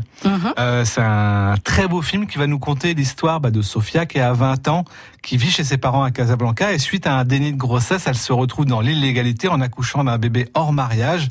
Euh, 0.59 0.85
c'est 0.85 1.01
un 1.01 1.55
très 1.63 1.87
beau 1.87 2.03
film 2.03 2.27
qui 2.27 2.37
va 2.37 2.45
nous 2.45 2.59
conter 2.59 2.93
l'histoire 2.93 3.39
bah, 3.39 3.49
de 3.49 3.63
Sofia 3.63 4.05
qui 4.05 4.19
a 4.19 4.31
20 4.31 4.67
ans, 4.67 4.85
qui 5.23 5.37
vit 5.37 5.49
chez 5.49 5.63
ses 5.63 5.77
parents 5.77 6.03
à 6.03 6.11
Casablanca 6.11 6.71
et 6.71 6.77
suite 6.77 7.07
à 7.07 7.15
un 7.15 7.23
déni 7.23 7.51
de 7.51 7.57
grossesse, 7.57 8.03
elle 8.05 8.15
se 8.15 8.31
retrouve 8.31 8.65
dans 8.65 8.79
l'illégalité 8.79 9.47
en 9.47 9.59
accouchant 9.59 10.03
d'un 10.03 10.19
bébé 10.19 10.49
hors 10.53 10.71
mariage. 10.71 11.29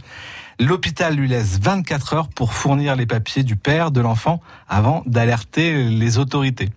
L'hôpital 0.61 1.15
lui 1.15 1.29
laisse 1.29 1.59
24 1.61 2.15
heures 2.15 2.29
pour 2.29 2.53
fournir 2.53 2.97
les 2.97 3.07
papiers 3.07 3.45
du 3.45 3.57
père 3.57 3.91
de 3.91 4.01
l'enfant 4.01 4.41
avant 4.69 5.03
d'alerter 5.07 5.85
les 5.85 6.19
autorités. 6.19 6.69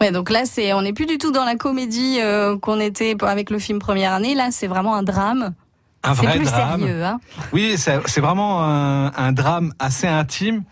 Ouais, 0.00 0.10
donc 0.10 0.30
là, 0.30 0.44
on 0.74 0.82
n'est 0.82 0.92
plus 0.92 1.06
du 1.06 1.18
tout 1.18 1.30
dans 1.30 1.44
la 1.44 1.56
comédie 1.56 2.18
euh, 2.20 2.58
qu'on 2.58 2.80
était 2.80 3.14
avec 3.20 3.50
le 3.50 3.58
film 3.58 3.78
Première 3.78 4.12
année. 4.12 4.34
Là, 4.34 4.48
c'est 4.50 4.66
vraiment 4.66 4.96
un 4.96 5.02
drame. 5.02 5.54
Un 6.02 6.12
vrai 6.14 6.36
plus 6.36 6.44
drame. 6.46 6.80
sérieux, 6.80 7.04
hein. 7.04 7.20
Oui, 7.52 7.74
c'est 7.76 8.20
vraiment 8.20 8.64
un, 8.64 9.12
un 9.14 9.32
drame 9.32 9.74
assez 9.78 10.06
intime. 10.06 10.62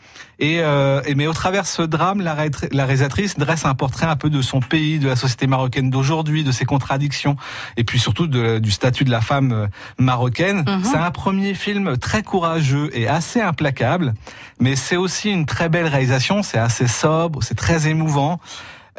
Et, 0.41 0.61
euh, 0.61 1.03
et 1.05 1.15
mais 1.17 1.27
au 1.27 1.33
travers 1.33 1.67
ce 1.67 1.83
drame, 1.83 2.21
la, 2.21 2.33
ré- 2.33 2.51
la 2.71 2.85
réalisatrice 2.87 3.37
dresse 3.37 3.65
un 3.67 3.75
portrait 3.75 4.07
un 4.07 4.15
peu 4.17 4.31
de 4.31 4.41
son 4.41 4.61
pays, 4.61 4.99
de 5.01 5.09
la 5.09 5.17
société 5.17 5.47
marocaine 5.49 5.91
d'aujourd'hui, 5.91 6.45
de 6.45 6.53
ses 6.53 6.65
contradictions, 6.65 7.37
et 7.77 7.85
puis 7.85 7.99
surtout 7.99 8.27
de- 8.29 8.59
du 8.59 8.71
statut 8.71 9.05
de 9.05 9.11
la 9.11 9.21
femme 9.21 9.53
euh, 9.53 9.67
marocaine. 9.99 10.65
Mhm. 10.67 10.85
C'est 10.85 10.97
un 10.97 11.11
premier 11.11 11.55
film 11.55 11.99
très 11.99 12.23
courageux 12.23 12.89
et 12.97 13.09
assez 13.09 13.41
implacable, 13.43 14.15
mais 14.61 14.77
c'est 14.77 14.97
aussi 14.97 15.31
une 15.31 15.45
très 15.45 15.69
belle 15.69 15.89
réalisation. 15.89 16.43
C'est 16.43 16.59
assez 16.59 16.87
sobre, 16.87 17.43
c'est 17.43 17.57
très 17.57 17.89
émouvant. 17.89 18.41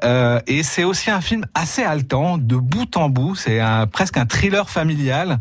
Euh, 0.04 0.40
et 0.48 0.64
c'est 0.64 0.84
aussi 0.84 1.10
un 1.10 1.22
film 1.22 1.46
assez 1.54 1.84
haletant, 1.84 2.38
de 2.38 2.56
bout 2.56 2.96
en 2.98 3.10
bout. 3.10 3.36
C'est 3.36 3.60
un, 3.60 3.88
presque 3.88 4.18
un 4.18 4.26
thriller 4.26 4.70
familial, 4.70 5.38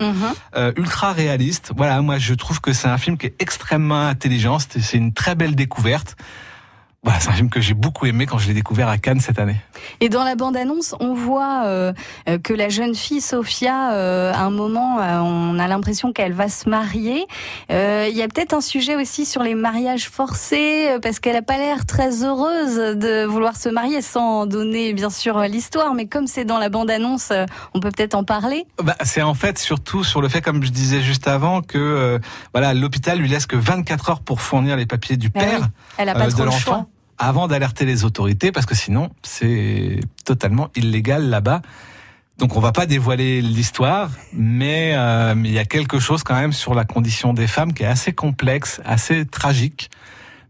euh, 0.57 0.73
ultra 0.77 1.13
réaliste. 1.13 1.73
Voilà, 1.77 2.01
moi 2.03 2.19
je 2.19 2.35
trouve 2.35 2.61
que 2.61 2.73
c'est 2.73 2.89
un 2.89 2.99
film 2.99 3.17
qui 3.17 3.27
est 3.27 3.35
extrêmement 3.41 4.07
intelligent. 4.07 4.59
C'est 4.59 4.97
une 4.97 5.13
très 5.13 5.35
belle 5.35 5.55
découverte. 5.55 6.17
Voilà, 7.05 7.21
c'est 7.21 7.29
un 7.29 7.35
film 7.35 7.49
que 7.49 7.61
j'ai 7.61 7.75
beaucoup 7.75 8.07
aimé 8.07 8.27
quand 8.27 8.39
je 8.39 8.49
l'ai 8.49 8.55
découvert 8.55 8.89
à 8.89 8.99
Cannes 8.99 9.21
cette 9.21 9.39
année. 9.39 9.55
Et 10.01 10.09
dans 10.09 10.25
la 10.25 10.35
bande-annonce, 10.35 10.97
on 10.99 11.15
voit 11.15 11.63
euh, 11.65 11.93
que 12.43 12.53
la 12.53 12.69
jeune 12.71 12.97
fille 12.97 13.21
Sophia, 13.21 13.93
euh, 13.93 14.33
à 14.33 14.41
un 14.41 14.51
moment, 14.51 14.99
euh, 14.99 15.21
on 15.21 15.61
a 15.61 15.69
l'impression 15.69 16.13
qu'elle 16.13 16.33
va 16.33 16.49
se 16.49 16.69
marier. 16.69 17.25
Il 17.71 18.17
y 18.17 18.23
a 18.23 18.27
peut-être 18.27 18.53
un 18.53 18.61
sujet 18.61 18.97
aussi 18.97 19.27
sur 19.27 19.45
les 19.45 19.55
mariages 19.55 20.09
forcés, 20.09 20.99
parce 21.01 21.21
qu'elle 21.21 21.37
a 21.37 21.43
pas 21.43 21.57
l'air 21.57 21.87
très 21.87 22.25
heureuse 22.25 22.77
de 22.77 23.25
vouloir 23.25 23.57
se 23.57 23.69
marier, 23.69 24.03
sans 24.03 24.47
donner 24.47 24.93
bien 24.93 25.11
sûr 25.11 25.39
l'histoire. 25.43 25.95
Mais 25.95 26.07
comme 26.07 26.27
c'est 26.27 26.45
dans 26.45 26.59
la 26.59 26.69
bande-annonce, 26.69 27.33
on 27.75 27.81
peut 27.81 27.91
peut-être 27.91 28.17
en 28.17 28.25
parler. 28.25 28.67
Bah, 28.83 28.97
c'est 29.05 29.23
en 29.23 29.35
fait 29.35 29.59
surtout 29.59 30.03
sur 30.03 30.21
le 30.21 30.29
fait, 30.29 30.41
comme 30.41 30.65
je 30.65 30.71
disais 30.71 31.01
juste 31.01 31.29
avant, 31.29 31.63
que 31.63 32.19
voilà, 32.53 32.75
l'hôpital 32.75 33.19
lui 33.19 33.29
laisse 33.29 33.47
que 33.47 33.57
24 33.57 34.11
heures 34.11 34.21
pour 34.21 34.41
fournir 34.41 34.77
les 34.77 34.87
papiers 34.87 35.17
du 35.17 35.31
Ah 35.35 35.39
oui, 35.39 35.47
père 35.47 35.69
elle 35.97 36.09
a 36.09 36.15
pas 36.15 36.27
trop 36.27 36.39
de 36.39 36.45
le 36.45 36.51
l'enfant. 36.51 36.89
Avant 37.19 37.49
d'alerter 37.49 37.85
les 37.85 38.05
autorités, 38.05 38.53
parce 38.53 38.67
que 38.67 38.75
sinon 38.75 39.11
c'est 39.23 40.01
totalement 40.25 40.71
illégal 40.77 41.29
là-bas. 41.29 41.63
Donc 42.39 42.57
on 42.57 42.61
va 42.61 42.71
pas 42.71 42.87
dévoiler 42.87 43.43
l'histoire, 43.43 44.11
mais 44.33 44.93
euh, 44.95 45.35
il 45.37 45.51
y 45.51 45.59
a 45.59 45.65
quelque 45.65 45.99
chose 45.99 46.23
quand 46.23 46.37
même 46.37 46.53
sur 46.53 46.75
la 46.75 46.85
condition 46.85 47.33
des 47.35 47.49
femmes 47.49 47.73
qui 47.73 47.83
est 47.83 47.87
assez 47.87 48.13
complexe, 48.13 48.81
assez 48.85 49.27
tragique, 49.27 49.91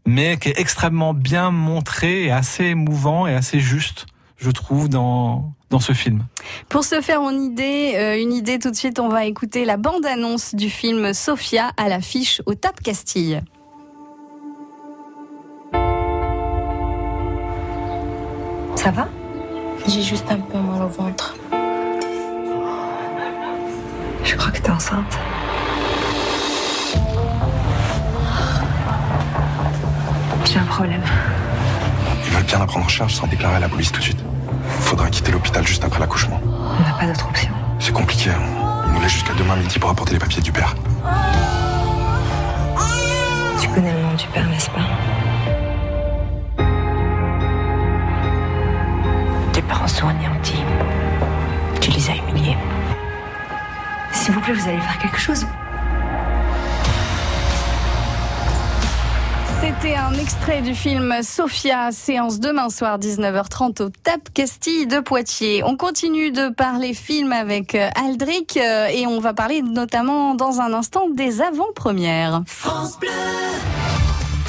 mais 0.06 0.36
qui 0.36 0.50
est 0.50 0.58
extrêmement 0.58 1.14
bien 1.14 1.50
montré 1.50 2.24
et 2.24 2.30
assez 2.30 2.64
émouvant 2.64 3.26
et 3.26 3.34
assez 3.34 3.60
juste, 3.60 4.06
je 4.36 4.50
trouve, 4.50 4.90
dans 4.90 5.54
dans 5.70 5.80
ce 5.80 5.92
film. 5.92 6.24
Pour 6.68 6.84
se 6.84 7.00
faire 7.00 7.20
une 7.20 7.42
idée, 7.42 7.94
euh, 7.96 8.20
une 8.20 8.32
idée 8.32 8.58
tout 8.58 8.70
de 8.70 8.76
suite, 8.76 8.98
on 8.98 9.08
va 9.08 9.24
écouter 9.26 9.64
la 9.64 9.76
bande-annonce 9.76 10.54
du 10.54 10.70
film 10.70 11.12
Sophia 11.12 11.72
à 11.76 11.88
l'affiche 11.88 12.40
au 12.46 12.54
Tap 12.54 12.80
Castille. 12.80 13.42
Ça 18.80 18.90
va 18.92 19.08
J'ai 19.88 20.02
juste 20.02 20.26
un 20.30 20.36
peu 20.38 20.58
mal 20.58 20.82
au 20.82 20.88
ventre. 20.88 21.34
Je 24.24 24.36
crois 24.36 24.52
que 24.52 24.58
t'es 24.60 24.70
enceinte. 24.70 25.18
J'ai 30.44 30.58
un 30.58 30.64
problème. 30.64 31.02
Ils 32.26 32.30
veulent 32.32 32.42
bien 32.44 32.58
la 32.58 32.66
prendre 32.66 32.84
en 32.86 32.88
charge 32.88 33.14
sans 33.14 33.26
déclarer 33.26 33.56
à 33.56 33.60
la 33.60 33.68
police 33.68 33.90
tout 33.92 33.98
de 33.98 34.04
suite. 34.04 34.24
Faudra 34.80 35.10
quitter 35.10 35.32
l'hôpital 35.32 35.66
juste 35.66 35.84
après 35.84 35.98
l'accouchement. 36.00 36.40
On 36.44 36.82
n'a 36.82 36.96
pas 36.98 37.06
d'autre 37.06 37.26
option. 37.28 37.50
C'est 37.80 37.92
compliqué. 37.92 38.30
hein. 38.30 38.84
Ils 38.86 38.92
nous 38.92 39.00
laissent 39.00 39.12
jusqu'à 39.12 39.34
demain 39.34 39.56
midi 39.56 39.78
pour 39.78 39.90
apporter 39.90 40.12
les 40.14 40.18
papiers 40.20 40.42
du 40.42 40.52
père. 40.52 40.74
Tu 43.60 43.68
connais 43.68 43.92
le 43.92 44.00
nom 44.02 44.14
du 44.14 44.26
père, 44.28 44.46
n'est-ce 44.48 44.70
pas? 44.70 44.80
Parents 49.68 49.86
sont 49.86 50.08
anéantis. 50.08 50.62
Tu 51.80 51.90
les 51.90 52.10
as 52.10 52.16
humiliés. 52.16 52.56
S'il 54.12 54.32
vous 54.34 54.40
plaît, 54.40 54.54
vous 54.54 54.68
allez 54.68 54.80
faire 54.80 54.98
quelque 54.98 55.18
chose. 55.18 55.46
C'était 59.60 59.96
un 59.96 60.14
extrait 60.14 60.62
du 60.62 60.74
film 60.74 61.14
Sophia, 61.22 61.90
séance 61.92 62.40
demain 62.40 62.70
soir 62.70 62.98
19h30 62.98 63.82
au 63.82 63.90
TAP 63.90 64.32
Castille 64.32 64.86
de 64.86 65.00
Poitiers. 65.00 65.62
On 65.64 65.76
continue 65.76 66.30
de 66.30 66.48
parler 66.48 66.94
film 66.94 67.32
avec 67.32 67.74
euh, 67.74 67.90
Aldric 67.94 68.56
euh, 68.56 68.86
et 68.86 69.06
on 69.06 69.20
va 69.20 69.34
parler 69.34 69.62
notamment 69.62 70.34
dans 70.34 70.60
un 70.60 70.72
instant 70.72 71.08
des 71.10 71.42
avant-premières. 71.42 72.42
France 72.46 72.98
Bleu. 72.98 73.08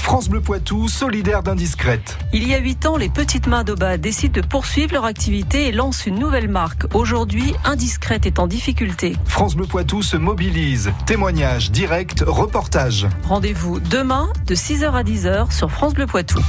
France 0.09 0.27
Bleu 0.27 0.41
Poitou, 0.41 0.87
solidaire 0.87 1.43
d'indiscrète. 1.43 2.17
Il 2.33 2.47
y 2.47 2.55
a 2.55 2.57
huit 2.57 2.87
ans, 2.87 2.97
les 2.97 3.09
petites 3.09 3.45
mains 3.45 3.63
d'Oba 3.63 3.99
décident 3.99 4.41
de 4.41 4.43
poursuivre 4.43 4.93
leur 4.93 5.05
activité 5.05 5.67
et 5.67 5.71
lancent 5.71 6.07
une 6.07 6.17
nouvelle 6.17 6.47
marque. 6.47 6.87
Aujourd'hui, 6.95 7.53
Indiscrète 7.63 8.25
est 8.25 8.39
en 8.39 8.47
difficulté. 8.47 9.15
France 9.25 9.55
Bleu 9.55 9.67
Poitou 9.67 10.01
se 10.01 10.17
mobilise. 10.17 10.91
Témoignages, 11.05 11.69
directs, 11.69 12.23
reportages. 12.25 13.05
Rendez-vous 13.21 13.79
demain 13.79 14.29
de 14.47 14.55
6h 14.55 14.91
à 14.93 15.03
10h 15.03 15.51
sur 15.51 15.69
France 15.69 15.93
Bleu 15.93 16.07
Poitou. 16.07 16.39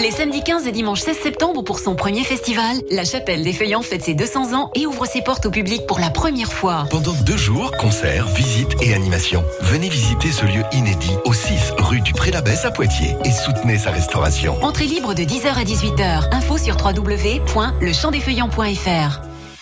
Les 0.00 0.12
samedis 0.12 0.44
15 0.44 0.68
et 0.68 0.72
dimanche 0.72 1.00
16 1.00 1.18
septembre 1.18 1.64
pour 1.64 1.80
son 1.80 1.96
premier 1.96 2.22
festival, 2.22 2.76
la 2.88 3.04
Chapelle 3.04 3.42
des 3.42 3.52
Feuillants 3.52 3.82
fête 3.82 4.04
ses 4.04 4.14
200 4.14 4.56
ans 4.56 4.70
et 4.76 4.86
ouvre 4.86 5.06
ses 5.06 5.22
portes 5.22 5.46
au 5.46 5.50
public 5.50 5.88
pour 5.88 5.98
la 5.98 6.08
première 6.08 6.52
fois. 6.52 6.86
Pendant 6.88 7.14
deux 7.26 7.36
jours, 7.36 7.72
concerts, 7.72 8.28
visites 8.28 8.80
et 8.80 8.94
animations. 8.94 9.42
Venez 9.60 9.88
visiter 9.88 10.30
ce 10.30 10.46
lieu 10.46 10.62
inédit 10.70 11.16
au 11.24 11.32
6 11.32 11.72
rue 11.78 12.00
du 12.00 12.12
Pré-l'Abbesse 12.12 12.64
à 12.64 12.70
Poitiers 12.70 13.16
et 13.24 13.32
soutenez 13.32 13.76
sa 13.76 13.90
restauration. 13.90 14.56
Entrée 14.62 14.86
libre 14.86 15.14
de 15.14 15.22
10h 15.22 15.48
à 15.48 15.64
18h. 15.64 16.32
Info 16.32 16.58
sur 16.58 16.76
www.lechamp-des-feuillants.fr. 16.76 19.20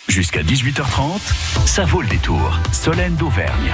Jusqu'à 0.09 0.43
18h30, 0.43 1.19
ça 1.65 1.87
vaut 1.87 2.03
le 2.03 2.09
détour. 2.09 2.61
Solène 2.73 3.17
d'Auvergne. 3.17 3.73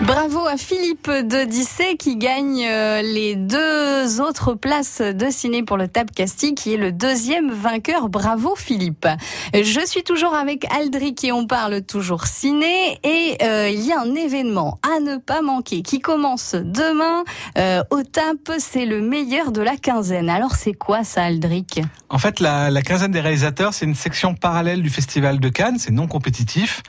Bravo 0.00 0.44
à 0.46 0.56
Philippe 0.56 1.08
de 1.08 1.44
Dissé 1.44 1.96
qui 1.96 2.16
gagne 2.16 2.66
euh, 2.66 3.00
les 3.00 3.36
deux 3.36 4.20
autres 4.20 4.54
places 4.54 5.00
de 5.00 5.30
ciné 5.30 5.62
pour 5.62 5.76
le 5.76 5.86
Tab 5.86 6.10
Castille 6.10 6.54
qui 6.54 6.74
est 6.74 6.76
le 6.76 6.90
deuxième 6.90 7.52
vainqueur. 7.52 8.08
Bravo 8.08 8.54
Philippe. 8.56 9.06
Je 9.54 9.86
suis 9.86 10.02
toujours 10.02 10.34
avec 10.34 10.66
Aldric 10.74 11.22
et 11.24 11.32
on 11.32 11.46
parle 11.46 11.82
toujours 11.82 12.26
ciné 12.26 12.98
et 13.04 13.38
euh, 13.42 13.70
il 13.70 13.80
y 13.86 13.92
a 13.92 14.00
un 14.00 14.14
événement 14.16 14.78
à 14.82 15.00
ne 15.00 15.16
pas 15.16 15.42
manquer 15.42 15.82
qui 15.82 16.00
commence 16.00 16.56
demain 16.56 17.22
euh, 17.56 17.82
au 17.90 18.02
TAP. 18.02 18.58
C'est 18.58 18.86
le 18.86 19.00
meilleur 19.00 19.52
de 19.52 19.62
la 19.62 19.76
quinzaine. 19.76 20.28
Alors 20.28 20.56
c'est 20.56 20.74
quoi 20.74 21.04
ça 21.04 21.22
Aldric? 21.22 21.80
En 22.10 22.18
fait, 22.18 22.40
la, 22.40 22.82
quinzaine 22.82 23.12
des 23.12 23.20
réalisateurs, 23.20 23.72
c'est 23.72 23.86
une 23.86 23.94
section 23.94 24.34
parallèle 24.34 24.82
du 24.82 24.90
Festival 24.90 25.38
de 25.38 25.48
Cannes. 25.48 25.78
C'est 25.78 25.92
non 25.92 26.06
compétitif. 26.06 26.82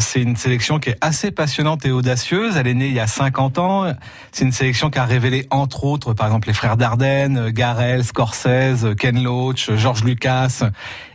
C'est 0.00 0.20
une 0.20 0.36
sélection 0.36 0.78
qui 0.78 0.90
est 0.90 0.98
assez 1.00 1.30
passionnante 1.30 1.86
et 1.86 1.90
audacieuse. 1.90 2.37
Elle 2.56 2.66
est 2.66 2.74
née 2.74 2.86
il 2.88 2.94
y 2.94 3.00
a 3.00 3.06
50 3.06 3.58
ans. 3.58 3.92
C'est 4.32 4.44
une 4.44 4.52
sélection 4.52 4.90
qui 4.90 4.98
a 4.98 5.04
révélé, 5.04 5.46
entre 5.50 5.84
autres, 5.84 6.14
par 6.14 6.26
exemple, 6.26 6.48
les 6.48 6.54
frères 6.54 6.76
Dardenne, 6.76 7.50
Garel, 7.50 8.04
Scorsese, 8.04 8.94
Ken 8.98 9.22
Loach, 9.22 9.70
George 9.74 10.04
Lucas. 10.04 10.62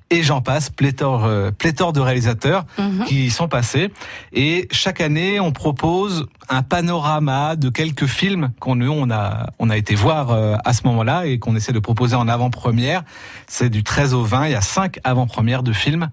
Et 0.10 0.22
j'en 0.22 0.42
passe, 0.42 0.70
pléthore, 0.70 1.26
euh, 1.26 1.50
pléthore 1.50 1.92
de 1.92 2.00
réalisateurs 2.00 2.66
Mhm. 2.78 3.06
qui 3.06 3.26
y 3.26 3.30
sont 3.32 3.48
passés. 3.48 3.92
Et 4.32 4.68
chaque 4.72 5.02
année, 5.02 5.40
on 5.40 5.52
propose 5.52 6.28
un 6.50 6.62
panorama 6.62 7.56
de 7.56 7.70
quelques 7.70 8.06
films 8.06 8.52
qu'on 8.60 8.76
nous, 8.76 8.92
on 8.92 9.10
a, 9.10 9.48
on 9.58 9.72
a 9.72 9.78
été 9.78 9.96
voir 9.96 10.30
euh, 10.30 10.56
à 10.66 10.74
ce 10.74 10.86
moment-là 10.86 11.26
et 11.26 11.40
qu'on 11.40 11.56
essaie 11.56 11.72
de 11.72 11.80
proposer 11.80 12.16
en 12.16 12.28
avant-première. 12.28 13.02
C'est 13.48 13.70
du 13.70 13.84
13 13.84 14.14
au 14.14 14.24
20. 14.24 14.46
Il 14.48 14.52
y 14.52 14.56
a 14.56 14.62
cinq 14.62 15.00
avant-premières 15.04 15.64
de 15.64 15.74
films 15.74 16.10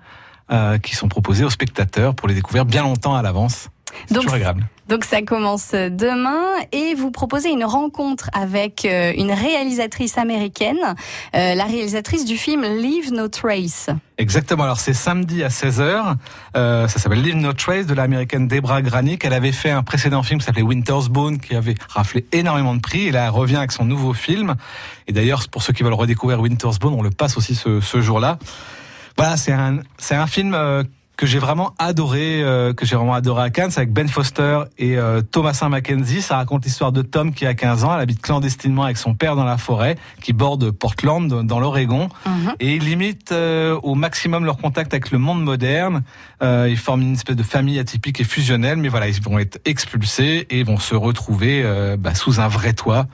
euh, 0.51 0.79
qui 0.79 0.95
sont 0.97 1.09
proposés 1.09 1.45
aux 1.45 1.51
spectateurs 1.51 2.15
pour 2.15 2.27
les 2.27 2.35
découvrir 2.35 2.65
bien 2.65 2.83
longtemps 2.85 3.15
à 3.17 3.23
l'avance. 3.23 3.69
Donc, 4.11 4.23
toujours 4.23 4.35
agréable. 4.35 4.67
Donc 4.91 5.05
ça 5.05 5.23
commence 5.23 5.71
demain 5.71 6.43
et 6.73 6.95
vous 6.95 7.13
proposez 7.13 7.51
une 7.51 7.65
rencontre 7.65 8.29
avec 8.33 8.85
euh, 8.85 9.13
une 9.17 9.31
réalisatrice 9.31 10.19
américaine, 10.19 10.97
euh, 11.37 11.55
la 11.55 11.65
réalisatrice 11.65 12.25
du 12.25 12.37
film 12.37 12.63
Leave 12.63 13.13
No 13.13 13.29
Trace. 13.29 13.91
Exactement. 14.19 14.65
Alors 14.65 14.81
c'est 14.81 14.93
samedi 14.93 15.45
à 15.45 15.49
16h. 15.49 16.17
Euh, 16.57 16.89
ça 16.89 16.99
s'appelle 16.99 17.23
Leave 17.23 17.37
No 17.37 17.53
Trace 17.53 17.87
de 17.87 17.95
l'américaine 17.95 18.49
Debra 18.49 18.83
Granick. 18.83 19.25
Elle 19.25 19.33
avait 19.33 19.53
fait 19.53 19.71
un 19.71 19.85
précédent 19.85 20.25
film 20.25 20.41
qui 20.41 20.47
s'appelait 20.47 20.63
Winter's 20.63 21.09
Bone 21.09 21.39
qui 21.39 21.55
avait 21.55 21.77
raflé 21.89 22.27
énormément 22.33 22.75
de 22.75 22.81
prix. 22.81 23.07
Et 23.07 23.13
là, 23.13 23.27
elle 23.27 23.31
revient 23.31 23.57
avec 23.57 23.71
son 23.71 23.85
nouveau 23.85 24.13
film. 24.13 24.57
Et 25.07 25.13
d'ailleurs, 25.13 25.49
pour 25.53 25.63
ceux 25.63 25.73
qui 25.73 25.85
veulent 25.85 25.93
redécouvrir 25.93 26.41
Winter's 26.41 26.81
Bone, 26.81 26.95
on 26.95 27.03
le 27.03 27.11
passe 27.11 27.37
aussi 27.37 27.55
ce, 27.55 27.81
ce 27.81 28.01
jour-là. 28.01 28.39
Voilà, 29.17 29.37
c'est 29.37 29.53
un, 29.53 29.81
c'est 29.99 30.15
un 30.15 30.27
film 30.27 30.55
euh, 30.55 30.83
que 31.21 31.27
j'ai 31.27 31.39
vraiment 31.39 31.75
adoré, 31.79 32.43
euh, 32.43 32.73
que 32.73 32.87
j'ai 32.87 32.97
vraiment 32.97 33.13
adoré 33.13 33.43
à 33.43 33.51
Cannes, 33.51 33.71
c'est 33.71 33.81
avec 33.81 33.93
Ben 33.93 34.09
Foster 34.09 34.61
et 34.79 34.97
euh, 34.97 35.21
Thomasin 35.21 35.69
Mackenzie. 35.69 36.23
Ça 36.23 36.37
raconte 36.37 36.65
l'histoire 36.65 36.93
de 36.93 37.03
Tom 37.03 37.35
qui 37.35 37.45
a 37.45 37.53
15 37.53 37.85
ans, 37.85 37.95
elle 37.95 38.01
habite 38.01 38.23
clandestinement 38.23 38.85
avec 38.85 38.97
son 38.97 39.13
père 39.13 39.37
dans 39.37 39.45
la 39.45 39.59
forêt, 39.59 39.97
qui 40.23 40.33
borde 40.33 40.71
Portland, 40.71 41.43
dans 41.43 41.61
l'Oregon, 41.61 42.09
et 42.59 42.77
ils 42.77 42.83
limitent 42.83 43.33
euh, 43.33 43.79
au 43.83 43.95
maximum 43.95 44.47
leur 44.47 44.57
contact 44.57 44.95
avec 44.95 45.11
le 45.11 45.19
monde 45.19 45.45
moderne. 45.45 46.05
Euh, 46.43 46.69
ils 46.71 46.79
forment 46.79 47.03
une 47.03 47.13
espèce 47.13 47.37
de 47.37 47.43
famille 47.43 47.79
atypique 47.79 48.19
et 48.19 48.25
fusionnelle, 48.25 48.79
mais 48.79 48.89
voilà, 48.89 49.07
ils 49.07 49.21
vont 49.21 49.39
être 49.39 49.61
expulsés 49.67 50.47
et 50.49 50.63
vont 50.63 50.79
se 50.79 50.95
retrouver 50.95 51.61
euh, 51.63 51.99
bah, 51.99 52.15
sous 52.15 52.41
un 52.41 52.49
vrai 52.49 52.73
toit 52.73 53.09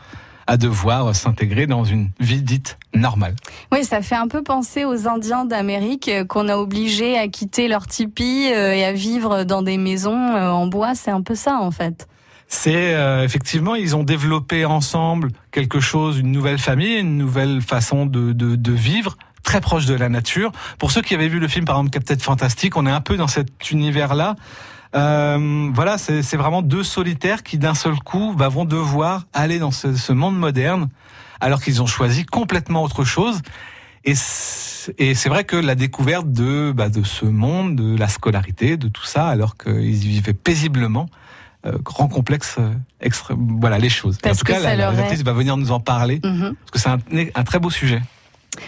à 0.47 0.57
devoir 0.57 1.15
s'intégrer 1.15 1.67
dans 1.67 1.85
une 1.85 2.11
vie 2.21 2.43
dite 2.43 2.79
normale. 2.95 3.35
Oui, 3.73 3.85
ça 3.85 4.03
fait 4.03 4.15
un 4.15 4.29
peu 4.29 4.43
penser 4.43 4.85
aux 4.85 5.09
Indiens 5.09 5.45
d'Amérique 5.45 6.09
euh, 6.09 6.25
qu'on 6.25 6.49
a 6.49 6.57
obligés 6.57 7.19
à 7.19 7.29
quitter 7.29 7.69
leur 7.69 7.87
tipi 7.87 8.51
euh, 8.53 8.73
et 8.73 8.85
à 8.85 8.93
vivre 8.93 9.45
dans 9.45 9.63
des 9.63 9.79
maisons 9.79 10.35
euh, 10.35 10.51
en 10.51 10.67
bois. 10.67 10.95
C'est 10.95 11.11
un 11.11 11.23
peu 11.23 11.35
ça 11.35 11.59
en 11.61 11.71
fait. 11.71 12.09
C'est 12.49 12.95
euh, 12.95 13.25
effectivement, 13.25 13.75
ils 13.75 13.97
ont 13.97 14.05
développé 14.05 14.65
ensemble 14.65 15.31
quelque 15.51 15.81
chose, 15.81 16.19
une 16.19 16.31
nouvelle 16.31 16.59
famille, 16.59 16.99
une 16.99 17.19
nouvelle 17.19 17.61
façon 17.61 18.07
de, 18.07 18.33
de, 18.33 18.55
de 18.55 18.73
vivre 18.73 19.17
très 19.43 19.61
proche 19.61 19.87
de 19.87 19.95
la 19.95 20.09
nature. 20.09 20.53
Pour 20.79 20.91
ceux 20.91 21.03
qui 21.03 21.15
avaient 21.15 21.29
vu 21.29 21.39
le 21.39 21.49
film, 21.49 21.65
par 21.65 21.77
exemple, 21.77 21.91
Captain 21.91 22.19
Fantastic, 22.19 22.77
on 22.77 22.87
est 22.87 22.91
un 22.91 23.01
peu 23.01 23.17
dans 23.17 23.29
cet 23.29 23.71
univers-là. 23.71 24.37
Euh, 24.97 25.71
voilà, 25.75 25.99
c'est 25.99 26.37
vraiment 26.37 26.63
deux 26.63 26.83
solitaires 26.83 27.43
qui 27.43 27.59
d'un 27.59 27.75
seul 27.75 27.95
coup 27.97 28.35
bah, 28.37 28.49
vont 28.49 28.65
devoir 28.65 29.25
aller 29.35 29.59
dans 29.59 29.71
ce, 29.71 29.95
ce 29.95 30.13
monde 30.13 30.39
moderne 30.39 30.89
alors 31.41 31.61
qu'ils 31.63 31.83
ont 31.83 31.87
choisi 31.87 32.25
complètement 32.25 32.83
autre 32.83 33.05
chose. 33.05 33.41
Et 34.05 34.15
c'est 34.15 35.29
vrai 35.29 35.45
que 35.45 35.57
la 35.57 35.75
découverte 35.75 36.31
de, 36.31 36.73
bah, 36.75 36.89
de 36.89 37.03
ce 37.03 37.27
monde, 37.27 37.75
de 37.77 37.97
la 37.99 38.09
scolarité, 38.09 38.77
de 38.77 38.89
tout 38.89 39.05
ça, 39.05 39.27
alors 39.29 39.57
qu'ils 39.57 39.95
vivaient 39.95 40.33
paisiblement, 40.33 41.09
euh, 41.67 41.73
grand 41.83 42.07
complexe, 42.07 42.55
euh, 42.61 42.71
extra- 43.01 43.35
voilà 43.37 43.79
les 43.79 43.89
choses. 43.89 44.19
Parce 44.23 44.37
en 44.37 44.39
tout 44.39 44.45
que 44.45 44.53
cas, 44.53 44.61
ça 44.61 44.77
la, 44.77 44.93
va 44.93 45.33
venir 45.33 45.57
nous 45.57 45.73
en 45.73 45.81
parler 45.81 46.21
Mhm. 46.23 46.55
parce 46.55 46.71
que 46.71 46.79
c'est 46.79 46.89
un, 46.89 46.99
un 47.35 47.45
très 47.45 47.59
beau 47.59 47.69
sujet. 47.71 48.01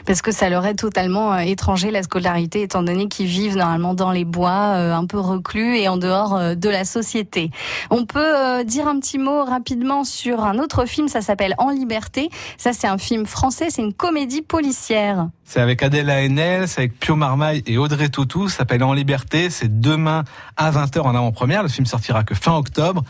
Parce 0.07 0.23
que 0.23 0.33
ça 0.33 0.49
leur 0.49 0.67
est 0.67 0.75
totalement 0.75 1.33
euh, 1.33 1.39
étranger 1.39 1.91
la 1.91 2.03
scolarité, 2.03 2.63
étant 2.63 2.83
donné 2.83 3.09
qu'ils 3.09 3.27
vivent 3.27 3.57
normalement 3.57 3.95
dans 3.95 4.13
les 4.13 4.25
bois, 4.25 4.75
euh, 4.75 4.95
un 4.95 5.07
peu 5.07 5.19
reclus 5.19 5.77
et 5.77 5.89
en 5.89 5.97
dehors 5.97 6.37
euh, 6.37 6.55
de 6.55 6.69
la 6.69 6.85
société. 6.85 7.51
On 7.91 8.05
peut 8.05 8.65
dire 8.65 8.87
un 8.89 8.99
petit 9.01 9.19
mot 9.19 9.45
rapidement 9.45 10.05
sur 10.05 10.45
un 10.45 10.59
autre 10.59 10.87
film, 10.87 11.09
ça 11.09 11.21
s'appelle 11.21 11.55
En 11.59 11.71
liberté. 11.71 12.31
Ça, 12.57 12.73
c'est 12.73 12.87
un 12.87 12.99
film 12.99 13.27
français, 13.27 13.67
c'est 13.71 13.83
une 13.83 13.95
comédie 13.95 14.43
policière. 14.43 15.29
C'est 15.45 15.61
avec 15.61 15.83
Adèle 15.83 16.11
Haenel, 16.11 16.69
c'est 16.69 16.81
avec 16.81 16.99
Pio 16.99 17.17
Marmaille 17.17 17.63
et 17.67 17.79
Audrey 17.79 18.09
Tautou. 18.09 18.49
Ça 18.49 18.59
s'appelle 18.59 18.85
En 18.85 18.93
Liberté. 18.93 19.49
C'est 19.51 19.81
demain 19.81 20.25
à 20.57 20.71
20h 20.71 21.01
en 21.01 21.15
avant-première. 21.15 21.63
Le 21.63 21.69
film 21.69 21.87
sortira 21.87 22.23
que 22.23 22.35
fin 22.35 22.55
octobre. 22.55 23.03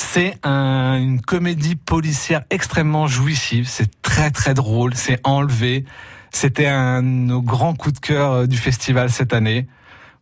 C'est 0.00 0.38
un- 0.44 0.96
une 0.96 1.20
comédie 1.20 1.74
policière 1.74 2.42
extrêmement 2.50 3.08
jouissive. 3.08 3.66
C'est 3.68 3.90
très 4.00 4.30
très 4.30 4.54
drôle. 4.54 4.94
C'est 4.94 5.18
enlevé. 5.24 5.84
C'était 6.30 6.68
un 6.68 7.02
de 7.02 7.08
nos 7.08 7.42
grands 7.42 7.74
coups 7.74 7.94
de 8.00 8.06
cœur 8.06 8.32
euh, 8.32 8.46
du 8.46 8.56
festival 8.56 9.10
cette 9.10 9.32
année. 9.34 9.66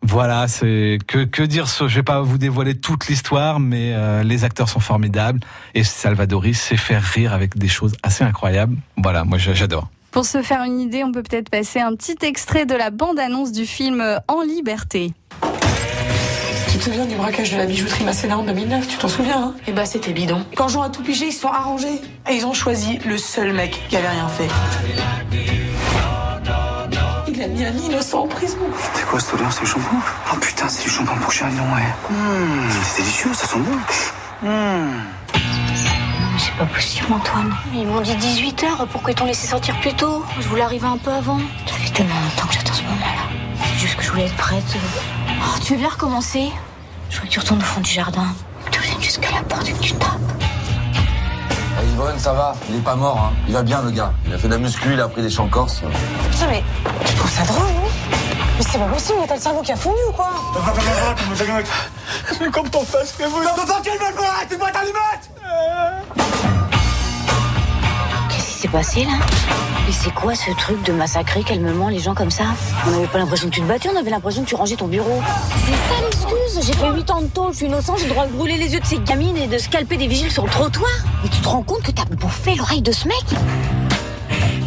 Voilà, 0.03 0.49
c'est 0.49 0.99
que 1.07 1.43
dire. 1.43 1.67
Je 1.67 1.85
vais 1.95 2.03
pas 2.03 2.23
vous 2.23 2.39
dévoiler 2.39 2.75
toute 2.75 3.07
l'histoire, 3.09 3.61
mais 3.61 3.93
euh, 3.95 4.23
les 4.23 4.45
acteurs 4.45 4.69
sont 4.69 4.81
formidables 4.81 5.41
et 5.75 5.85
Salvadoris 5.85 6.59
sait 6.61 6.77
faire 6.77 7.03
rire 7.03 7.33
avec 7.35 7.59
des 7.59 7.69
choses 7.69 7.95
assez 8.03 8.25
incroyables. 8.25 8.77
Voilà, 8.97 9.25
moi 9.25 9.37
j'a- 9.39 9.55
j'adore. 9.55 9.89
Pour 10.11 10.25
se 10.25 10.41
faire 10.43 10.63
une 10.65 10.81
idée, 10.81 11.05
on 11.05 11.13
peut 11.13 11.23
peut-être 11.23 11.51
passer 11.51 11.81
un 11.81 11.95
petit 11.95 12.17
extrait 12.23 12.65
de 12.65 12.75
la 12.75 12.91
bande-annonce 12.91 13.53
du 13.53 13.67
film 13.67 14.01
euh, 14.01 14.17
En 14.29 14.41
liberté. 14.43 15.13
Tu 16.77 16.81
te 16.81 16.85
souviens 16.91 17.07
du 17.07 17.15
braquage 17.15 17.53
de 17.53 17.57
la 17.57 17.65
bijouterie 17.65 18.05
Masséna 18.05 18.37
en 18.37 18.43
2009 18.43 18.87
Tu 18.87 18.99
t'en 18.99 19.09
souviens, 19.09 19.39
hein? 19.39 19.55
Eh 19.67 19.73
bah, 19.73 19.87
c'était 19.87 20.13
bidon. 20.13 20.45
Quand 20.57 20.69
Jean 20.69 20.83
a 20.83 20.91
tout 20.91 21.03
pigé, 21.03 21.29
ils 21.29 21.33
se 21.33 21.41
sont 21.41 21.49
arrangés. 21.49 22.03
Et 22.29 22.35
ils 22.35 22.45
ont 22.45 22.53
choisi 22.53 22.99
le 23.07 23.17
seul 23.17 23.55
mec 23.55 23.81
qui 23.89 23.97
avait 23.97 24.11
rien 24.11 24.29
fait. 24.29 24.47
Il 27.29 27.43
a 27.43 27.49
mis 27.49 27.65
un 27.65 27.73
innocent 27.73 28.25
en 28.25 28.27
prison. 28.27 28.59
C'est 28.93 29.07
quoi 29.07 29.19
cette 29.19 29.33
odeur 29.33 29.51
C'est 29.55 29.63
le 29.63 29.67
shampoing 29.69 30.01
Oh 30.31 30.37
putain, 30.37 30.69
c'est 30.69 30.85
du 30.85 30.91
shampoing 30.91 31.17
pour 31.17 31.33
chien, 31.33 31.49
non, 31.49 31.63
ouais. 31.63 31.81
Mmh, 32.11 32.71
c'est 32.83 33.01
délicieux, 33.01 33.33
ça 33.33 33.47
sent 33.47 33.59
bon. 33.59 34.47
Mmh. 34.47 35.01
C'est 36.37 36.57
pas 36.59 36.67
possible, 36.67 37.07
Antoine. 37.11 37.55
Ils 37.75 37.87
m'ont 37.87 38.03
dit 38.03 38.13
18h, 38.13 38.87
pourquoi 38.93 39.13
ils 39.13 39.15
t'ont 39.15 39.25
laissé 39.25 39.47
sortir 39.47 39.81
plus 39.81 39.95
tôt? 39.95 40.23
Je 40.41 40.47
voulais 40.47 40.61
arriver 40.61 40.87
un 40.87 40.99
peu 40.99 41.11
avant. 41.11 41.39
Ça 41.67 41.73
fait 41.77 41.91
tellement 41.95 42.21
longtemps 42.21 42.49
que 42.49 42.53
j'attends 42.55 42.75
ce 42.75 42.83
moment-là. 42.83 43.65
C'est 43.65 43.81
juste 43.81 43.97
que 43.97 44.03
je 44.03 44.11
voulais 44.11 44.27
être 44.27 44.37
prête. 44.37 44.77
Oh, 45.39 45.59
tu 45.65 45.75
veux 45.75 45.79
bien 45.79 45.89
recommencer 45.89 46.51
Je 47.11 47.17
voudrais 47.17 47.29
que 47.29 47.33
tu 47.33 47.41
retournes 47.41 47.61
au 47.61 47.65
fond 47.65 47.81
du 47.81 47.91
jardin. 47.91 48.27
Tu 48.71 48.81
viennes 48.81 49.03
jusqu'à 49.03 49.31
la 49.31 49.43
porte 49.43 49.69
et 49.69 49.73
que 49.73 49.79
tu 49.79 49.93
tapes. 49.95 50.11
Antoine, 51.93 52.19
ça 52.19 52.33
va 52.33 52.55
Il 52.69 52.77
est 52.77 52.81
pas 52.81 52.95
mort, 52.97 53.19
hein. 53.19 53.33
Il 53.47 53.55
va 53.55 53.63
bien, 53.63 53.83
le 53.83 53.91
gars. 53.91 54.13
Il 54.27 54.35
a 54.35 54.39
fait 54.39 54.49
de 54.49 54.53
la 54.53 54.59
muscu, 54.59 54.93
il 54.93 55.01
a 55.01 55.09
pris 55.09 55.23
des 55.23 55.31
champs 55.31 55.49
corse. 55.49 55.83
Putain, 56.31 56.47
mais 56.49 56.63
tu 57.05 57.15
trouves 57.15 57.31
ça 57.31 57.43
drôle, 57.45 57.67
oui 57.83 57.91
Mais 58.59 58.65
c'est 58.71 58.79
pas 58.79 58.87
possible, 58.87 59.19
mais 59.21 59.27
t'as 59.27 59.37
le 59.37 59.41
cerveau 59.41 59.63
qui 59.63 59.73
a 59.73 59.77
fondu 59.77 59.99
ou 60.09 60.13
quoi 60.13 60.31
Mais 62.41 62.51
comme 62.51 62.69
ton 62.69 62.85
face, 62.85 63.13
que 63.13 63.25
vous. 63.25 63.43
Non, 63.43 63.51
non, 63.57 63.75
tu 63.83 63.91
vois, 63.91 64.27
tu 64.49 64.57
vois 64.57 64.71
ta 64.71 64.81
limite 64.81 65.31
Qu'est-ce 68.29 68.47
qui 68.47 68.53
s'est 68.61 68.69
passé 68.69 69.05
là 69.05 69.19
Et 69.89 69.93
c'est 69.93 70.13
quoi 70.13 70.35
ce 70.35 70.51
truc 70.51 70.83
de 70.83 70.93
massacrer 70.93 71.45
calmement 71.45 71.89
les 71.89 72.01
gens 72.01 72.15
comme 72.15 72.31
ça 72.31 72.45
On 72.87 72.91
n'avait 72.91 73.07
pas 73.07 73.19
l'impression 73.19 73.49
que 73.49 73.55
tu 73.55 73.61
te 73.61 73.67
battais, 73.67 73.89
on 73.89 73.97
avait 73.97 74.11
l'impression 74.11 74.43
que 74.43 74.49
tu 74.49 74.57
rangeais 74.57 74.75
ton 74.75 74.89
bureau. 74.89 75.23
C'est 75.65 75.73
ça 75.73 76.01
l'excuse 76.03 76.67
J'ai 76.67 76.73
fait 76.73 76.91
8 76.93 77.11
ans 77.11 77.23
de 77.23 77.29
tôle, 77.29 77.53
je 77.53 77.59
suis 77.59 77.67
innocent, 77.67 77.97
j'ai 77.97 78.05
le 78.05 78.11
droit 78.11 78.27
de 78.27 78.33
brûler 78.33 78.57
les 78.57 78.75
yeux 78.75 78.81
de 78.81 78.87
ces 78.87 78.99
gamines 78.99 79.37
et 79.37 79.47
de 79.47 79.59
scalper 79.59 79.97
des 79.97 80.09
vigiles 80.09 80.33
sur 80.33 80.45
le 80.45 80.51
trottoir. 80.51 80.91
Mais 81.23 81.29
tu 81.29 81.41
te 81.41 81.49
rends 81.49 81.63
compte 81.63 81.83
que 81.83 81.93
t'as 81.93 82.05
bouffé 82.05 82.57
l'oreille 82.57 82.83
de 82.83 82.91
ce 82.91 83.07
mec? 83.07 83.25